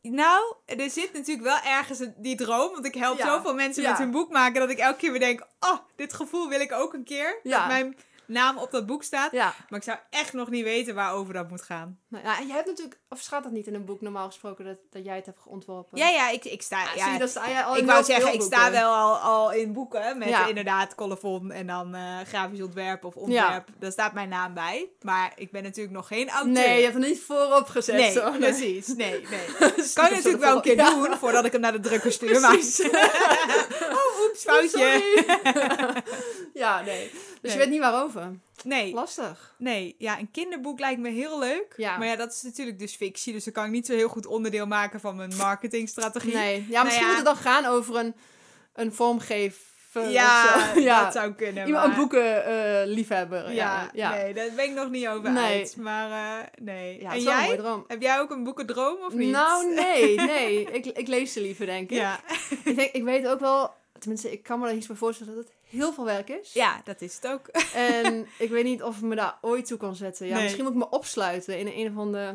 Nou, 0.03 0.55
er 0.67 0.91
zit 0.91 1.13
natuurlijk 1.13 1.47
wel 1.47 1.73
ergens 1.73 2.01
die 2.17 2.37
droom. 2.37 2.73
Want 2.73 2.85
ik 2.87 2.95
help 2.95 3.19
Ja. 3.19 3.27
zoveel 3.27 3.55
mensen 3.55 3.83
Ja. 3.83 3.89
met 3.91 3.99
hun 3.99 4.11
boek 4.11 4.31
maken. 4.31 4.61
Dat 4.61 4.71
ik 4.71 4.79
elke 4.79 4.99
keer 4.99 5.11
weer 5.11 5.21
denk, 5.21 5.47
oh, 5.61 5.79
dit 5.97 6.13
gevoel 6.13 6.49
wil 6.49 6.61
ik 6.61 6.73
ook 6.73 6.93
een 6.95 7.05
keer. 7.05 7.41
Ja. 7.43 7.59
Dat 7.59 7.67
mijn 7.67 7.97
naam 8.31 8.59
op 8.59 8.71
dat 8.71 8.87
boek 8.87 9.03
staat. 9.03 9.33
ja. 9.33 9.55
Maar 9.69 9.79
ik 9.79 9.85
zou 9.85 9.99
echt 10.11 10.33
nog 10.33 10.51
niet 10.51 10.65
weten 10.65 10.95
waarover 10.95 11.35
dat 11.35 11.51
moet 11.51 11.63
gaan. 11.63 11.99
Nou, 12.09 12.25
ja, 12.25 12.39
en 12.39 12.47
je 12.47 12.53
hebt 12.53 12.67
natuurlijk, 12.67 13.01
of 13.09 13.21
staat 13.21 13.43
dat 13.43 13.53
niet 13.53 13.67
in 13.67 13.75
een 13.75 13.85
boek 13.85 14.01
normaal 14.01 14.27
gesproken, 14.27 14.65
dat, 14.65 14.77
dat 14.91 15.05
jij 15.05 15.17
het 15.17 15.27
hebt 15.27 15.39
ontworpen? 15.47 15.99
Ja, 15.99 16.09
ja, 16.09 16.31
ik, 16.31 16.45
ik 16.45 16.63
sta... 16.63 16.85
Ah, 16.85 16.95
ja, 16.95 17.05
zie 17.05 17.13
je, 17.13 17.19
dat 17.19 17.31
sta 17.31 17.49
jij 17.49 17.63
al 17.63 17.77
ik 17.77 17.87
wou 17.87 18.05
zeggen, 18.05 18.35
ik 18.35 18.43
sta 18.43 18.57
boeken. 18.57 18.73
wel 18.73 18.93
al, 18.93 19.17
al 19.17 19.53
in 19.53 19.73
boeken 19.73 20.19
met 20.19 20.29
Ja. 20.29 20.47
inderdaad 20.47 20.95
colofon 20.95 21.51
en 21.51 21.67
dan 21.67 21.95
eh, 21.95 22.19
grafisch 22.27 22.63
ontwerp 22.63 23.05
of 23.05 23.15
ontwerp. 23.15 23.69
Daar 23.79 23.93
staat 23.93 24.13
mijn 24.13 24.29
naam 24.29 24.55
bij. 24.55 24.89
Maar 25.01 25.33
ik 25.37 25.51
ben 25.51 25.63
natuurlijk 25.63 25.95
nog 25.95 26.07
geen 26.07 26.29
auteur. 26.29 26.53
Nee, 26.53 26.77
je 26.77 26.83
hebt 26.83 26.95
er 26.95 27.09
niet 27.09 27.23
voorop 27.23 27.67
gezet. 27.67 27.97
Nee, 27.97 28.13
zo. 28.13 28.31
precies. 28.31 28.87
Nee, 28.87 29.27
nee. 29.31 29.73
Dus 29.77 29.93
Kan 30.01 30.05
je 30.05 30.11
is 30.11 30.17
natuurlijk 30.17 30.43
wel 30.45 30.57
een 30.57 30.63
keer 30.63 30.77
ja. 30.77 30.91
doen 30.91 31.17
voordat 31.19 31.45
ik 31.45 31.53
hem 31.53 31.61
naar 31.61 31.73
de 31.73 31.81
drukker 31.81 32.13
stuur. 32.13 32.41
Maar... 32.41 32.59
Oh, 33.91 34.23
oeps, 34.27 34.43
foutje. 34.43 35.03
Ja, 36.61 36.81
nee. 36.81 37.11
Dus 37.11 37.21
Nee. 37.43 37.53
je 37.53 37.59
weet 37.59 37.69
niet 37.71 37.81
waarover. 37.81 38.31
Nee, 38.65 38.95
Lastig. 38.95 39.55
nee. 39.59 39.95
Ja, 39.99 40.19
een 40.19 40.31
kinderboek 40.31 40.79
lijkt 40.81 41.01
me 41.01 41.09
heel 41.11 41.39
leuk. 41.39 41.75
Ja. 41.77 41.97
Maar 41.99 42.07
ja, 42.07 42.17
dat 42.17 42.33
is 42.33 42.43
natuurlijk 42.43 42.79
dus 42.79 42.95
fictie. 42.95 43.33
Dus 43.33 43.45
dan 43.45 43.53
kan 43.53 43.65
ik 43.65 43.71
niet 43.71 43.87
zo 43.87 43.93
heel 43.95 44.09
goed 44.09 44.27
onderdeel 44.27 44.67
maken 44.67 45.01
van 45.01 45.17
mijn 45.17 45.37
marketingstrategie. 45.37 46.35
Nee. 46.35 46.67
Ja, 46.69 46.83
misschien 46.83 47.07
ja. 47.07 47.13
moet 47.13 47.27
het 47.27 47.35
dan 47.35 47.43
gaan 47.53 47.65
over 47.65 47.97
een, 47.97 48.15
een 48.75 48.93
vormgever 48.93 49.69
Ja. 50.11 50.57
Ja, 50.77 51.05
dat 51.05 51.13
zou 51.13 51.33
kunnen. 51.33 51.67
Iemand, 51.67 51.85
een 51.85 51.91
maar- 51.91 51.99
boekenliefhebber. 51.99 53.53
Ja, 53.53 53.53
ja, 53.53 53.91
ja. 53.93 54.11
nee, 54.23 54.35
daar 54.35 54.49
ben 54.57 54.65
ik 54.65 54.75
nog 54.75 54.91
niet 54.91 55.09
over 55.09 55.31
Nee. 55.31 55.59
uit. 55.59 55.77
Maar 55.77 56.11
eh, 56.41 56.47
nee. 56.61 57.01
Ja, 57.01 57.11
en 57.11 57.17
een 57.17 57.23
jij? 57.23 57.61
Heb 57.87 58.03
jij 58.03 58.21
ook 58.21 58.31
een 58.31 58.45
boekendroom 58.45 58.97
of 59.07 59.15
niet? 59.15 59.31
Nou, 59.31 59.75
nee, 59.75 60.15
nee. 60.17 60.63
Ik, 60.71 60.87
ik 60.87 61.07
lees 61.09 61.33
ze 61.33 61.41
liever, 61.41 61.67
denk 61.67 61.91
ik. 61.91 61.97
Ja. 61.99 62.21
ik, 62.65 62.77
denk, 62.77 62.93
ik 62.93 63.03
weet 63.05 63.27
ook 63.27 63.41
wel, 63.41 63.75
tenminste, 63.99 64.33
ik 64.33 64.43
kan 64.43 64.61
me 64.61 64.69
er 64.69 64.75
iets 64.75 64.87
bij 64.87 64.97
voorstellen 64.97 65.35
dat 65.35 65.45
het 65.45 65.53
heel 65.71 65.93
veel 65.93 66.05
werk 66.05 66.29
is. 66.29 66.53
ja, 66.53 66.81
dat 66.85 67.01
is 67.01 67.15
het 67.15 67.27
ook. 67.27 67.47
En 67.75 68.27
ik 68.39 68.51
weet 68.51 68.65
niet 68.65 68.83
of 68.83 68.97
ik 68.97 69.03
me 69.03 69.15
daar 69.15 69.39
ooit 69.41 69.67
toe 69.67 69.79
kan 69.79 69.95
zetten. 69.97 70.27
Ja, 70.27 70.35
Nee. 70.35 70.43
misschien 70.43 70.65
moet 70.65 70.73
ik 70.73 70.79
me 70.79 70.91
opsluiten 70.91 71.59
in 71.59 71.67
een, 71.67 71.79
een 71.79 71.93
of 71.93 71.99
ander 71.99 72.35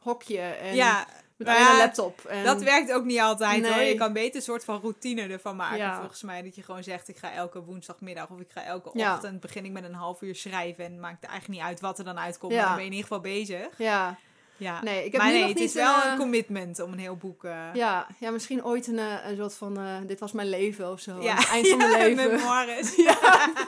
hokje. 0.00 0.38
En 0.40 0.74
ja, 0.74 1.06
met 1.36 1.46
maar 1.46 1.56
alleen 1.56 1.70
een 1.70 1.76
laptop. 1.76 2.24
En, 2.24 2.44
dat 2.44 2.62
werkt 2.62 2.92
ook 2.92 3.04
niet 3.04 3.20
altijd 3.20 3.66
hoor. 3.68 3.82
Je 3.82 3.94
kan 3.94 4.12
beter 4.12 4.36
een 4.36 4.42
soort 4.42 4.64
van 4.64 4.80
routine 4.80 5.22
ervan 5.28 5.56
maken. 5.56 5.76
Ja. 5.78 5.98
Volgens 5.98 6.22
mij 6.22 6.42
dat 6.42 6.54
je 6.54 6.62
gewoon 6.62 6.82
zegt, 6.82 7.08
ik 7.08 7.16
ga 7.16 7.32
elke 7.32 7.62
woensdagmiddag 7.64 8.28
of 8.30 8.40
ik 8.40 8.50
ga 8.50 8.64
elke 8.64 8.90
Ja. 8.92 9.14
ochtend 9.14 9.40
begin 9.40 9.64
ik 9.64 9.70
met 9.70 9.84
een 9.84 9.94
half 9.94 10.20
uur 10.22 10.34
schrijven. 10.34 10.84
En 10.84 11.00
maakt 11.00 11.24
eigenlijk 11.24 11.58
niet 11.60 11.68
uit 11.68 11.80
wat 11.80 11.98
er 11.98 12.04
dan 12.04 12.18
uitkomt. 12.18 12.52
Ja. 12.52 12.58
Maar 12.58 12.66
dan 12.66 12.76
ben 12.76 12.84
je 12.84 12.90
in 12.90 12.96
ieder 12.96 13.08
geval 13.10 13.32
bezig. 13.32 13.78
Ja, 13.78 14.18
Ja. 14.62 14.82
nee, 14.82 15.04
ik 15.04 15.12
heb 15.12 15.20
maar 15.20 15.26
nu 15.30 15.32
nee, 15.32 15.40
nog 15.42 15.50
het 15.50 15.58
niet 15.58 15.68
is 15.68 15.74
wel 15.74 15.94
een, 15.94 16.02
een 16.06 16.12
eh, 16.12 16.18
commitment 16.18 16.80
om 16.80 16.92
een 16.92 16.98
heel 16.98 17.16
boek... 17.16 17.44
eh, 17.44 17.52
Ja, 17.74 18.06
ja, 18.18 18.30
misschien 18.30 18.64
ooit 18.64 18.86
een, 18.86 18.98
eh, 18.98 19.14
een 19.30 19.36
soort 19.36 19.54
van, 19.54 19.78
dit 20.06 20.20
was 20.20 20.32
mijn 20.32 20.48
leven 20.48 20.90
of 20.90 21.00
zo. 21.00 21.22
ja. 21.22 21.34
Het 21.34 21.48
eind 21.56 21.68
van 21.68 21.78
mijn 21.78 21.90
Ja, 21.90 21.96
leven. 21.98 22.30
memoires. 22.30 22.94
Ja, 23.06 23.16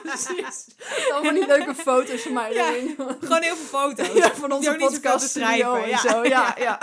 precies. 0.03 0.65
Allemaal 1.11 1.33
die 1.33 1.47
leuke 1.47 1.75
foto's 1.75 2.21
van 2.21 2.33
mij 2.33 2.53
Ja. 2.53 2.69
erin. 2.73 2.95
Gewoon 3.19 3.41
heel 3.41 3.55
veel 3.55 3.79
foto's. 3.79 4.11
Ja, 4.13 4.31
van 4.35 4.51
onze 4.51 4.69
niet 4.71 4.79
podcast 4.79 5.29
schrijven, 5.29 5.83
en 5.83 5.97
zo. 5.97 6.23
Ja, 6.35 6.55
ja. 6.59 6.79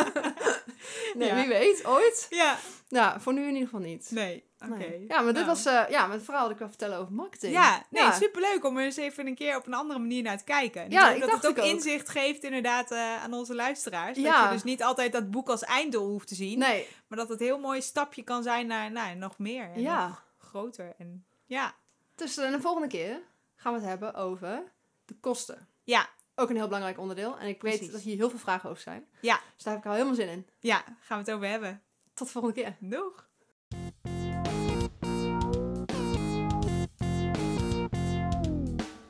Nee, 1.14 1.28
Ja. 1.28 1.35
wie 1.35 1.49
weet, 1.49 1.85
ooit. 1.87 2.26
Ja, 2.31 2.57
Ja, 2.93 3.21
voor 3.21 3.33
nu 3.33 3.41
in 3.43 3.49
ieder 3.49 3.63
geval 3.69 3.81
niet. 3.81 4.11
nee. 4.11 4.51
Oké. 4.65 4.77
Nee. 4.77 5.05
Ja, 5.09 5.17
maar 5.17 5.33
dit 5.35 5.35
Nou. 5.35 5.47
was 5.47 5.65
eh, 5.67 5.83
ja, 5.89 6.07
mijn 6.07 6.21
verhaal 6.21 6.43
dat 6.43 6.51
ik 6.53 6.59
wil 6.59 6.69
vertellen 6.69 6.99
over 6.99 7.13
marketing. 7.13 7.53
Ja, 7.53 7.87
nee, 7.91 8.03
Ja. 8.03 8.13
superleuk 8.13 8.65
om 8.65 8.79
er 8.79 8.85
eens 8.85 8.97
even 8.97 9.27
een 9.27 9.35
keer 9.35 9.57
op 9.57 9.67
een 9.67 9.75
andere 9.75 9.99
manier 9.99 10.23
naar 10.23 10.39
te 10.39 10.45
kijken. 10.45 10.83
En 10.83 10.91
Ja, 10.91 11.11
ik 11.11 11.21
dat 11.21 11.31
dacht 11.31 11.43
het 11.43 11.59
ook 11.59 11.65
inzicht 11.65 12.09
geeft 12.09 12.43
inderdaad 12.45 12.91
eh, 12.91 13.23
aan 13.23 13.33
onze 13.35 13.55
luisteraars. 13.55 14.17
Dat 14.17 14.25
Ja. 14.27 14.45
je 14.47 14.53
dus 14.53 14.63
niet 14.63 14.83
altijd 14.83 15.13
dat 15.13 15.31
boek 15.31 15.49
als 15.49 15.63
einddoel 15.63 16.09
hoeft 16.09 16.29
te 16.29 16.35
zien. 16.35 16.59
Nee, 16.59 16.87
Maar 17.07 17.19
dat 17.19 17.29
het 17.29 17.41
een 17.41 17.47
heel 17.47 17.59
mooi 17.59 17.83
stapje 17.83 18.23
kan 18.23 18.43
zijn 18.43 18.67
naar 18.67 18.91
nou, 18.93 19.15
nog 19.15 19.39
meer. 19.39 19.71
En 19.75 19.81
Ja. 19.81 20.07
nog 20.09 20.25
groter. 20.39 20.95
En 20.99 21.25
ja, 21.47 21.75
dus 22.15 22.37
eh, 22.37 22.51
de 22.51 22.61
volgende 22.61 22.89
keer 22.89 23.21
gaan 23.57 23.73
we 23.73 23.79
het 23.79 23.89
hebben 23.89 24.15
over 24.15 24.63
de 25.05 25.15
kosten. 25.21 25.69
ja, 25.83 26.09
Ook 26.35 26.49
een 26.51 26.57
heel 26.57 26.67
belangrijk 26.67 26.99
onderdeel. 26.99 27.39
En 27.39 27.49
ik 27.49 27.63
weet 27.63 27.75
Precies. 27.77 27.93
dat 27.93 28.01
hier 28.03 28.17
heel 28.17 28.31
veel 28.31 28.39
vragen 28.39 28.71
over 28.71 28.83
zijn. 28.83 29.07
Ja. 29.21 29.41
Dus 29.55 29.65
daar 29.65 29.73
heb 29.75 29.83
ik 29.83 29.89
al 29.89 29.97
helemaal 29.97 30.15
zin 30.17 30.29
in. 30.29 30.47
ja, 30.59 30.85
gaan 31.01 31.19
we 31.19 31.25
het 31.31 31.31
over 31.35 31.49
hebben. 31.49 31.83
Tot 32.23 32.33
de 32.33 32.41
volgende 32.41 32.62
keer. 32.62 32.76
Doeg! 32.81 33.29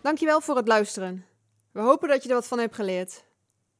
Dankjewel 0.02 0.40
voor 0.40 0.56
het 0.56 0.68
luisteren. 0.68 1.24
We 1.72 1.80
hopen 1.80 2.08
dat 2.08 2.22
je 2.22 2.28
er 2.28 2.34
wat 2.34 2.46
van 2.46 2.58
hebt 2.58 2.74
geleerd. 2.74 3.24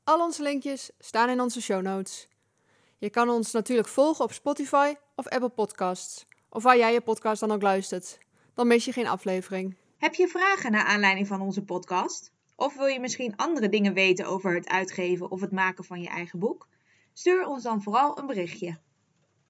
Al 0.05 0.21
onze 0.21 0.43
linkjes 0.43 0.91
staan 0.99 1.29
in 1.29 1.41
onze 1.41 1.63
show 1.63 1.83
notes. 1.83 2.29
Je 2.99 3.11
kan 3.11 3.29
ons 3.29 3.53
natuurlijk 3.53 3.89
volgen 3.89 4.25
op 4.25 4.33
Spotify 4.33 4.95
of 5.17 5.29
Apple 5.29 5.49
Podcasts. 5.49 6.27
Of 6.49 6.63
waar 6.63 6.77
jij 6.77 6.93
je 6.93 7.01
podcast 7.01 7.41
dan 7.41 7.53
ook 7.53 7.63
luistert. 7.63 8.19
Dan 8.55 8.67
mis 8.67 8.85
je 8.85 8.93
geen 8.93 9.07
aflevering. 9.07 9.77
Heb 9.99 10.15
je 10.15 10.29
vragen 10.29 10.73
naar 10.73 10.85
aanleiding 10.85 11.27
van 11.27 11.41
onze 11.41 11.65
podcast? 11.65 12.33
Of 12.57 12.77
wil 12.77 12.87
je 12.87 13.01
misschien 13.01 13.37
andere 13.37 13.69
dingen 13.69 13.95
weten 13.95 14.27
over 14.27 14.55
het 14.55 14.69
uitgeven 14.69 15.31
of 15.31 15.41
het 15.41 15.53
maken 15.53 15.85
van 15.85 16.01
je 16.01 16.09
eigen 16.09 16.39
boek? 16.39 16.69
Stuur 17.13 17.47
ons 17.47 17.63
dan 17.63 17.83
vooral 17.83 18.19
een 18.19 18.27
berichtje. 18.27 18.79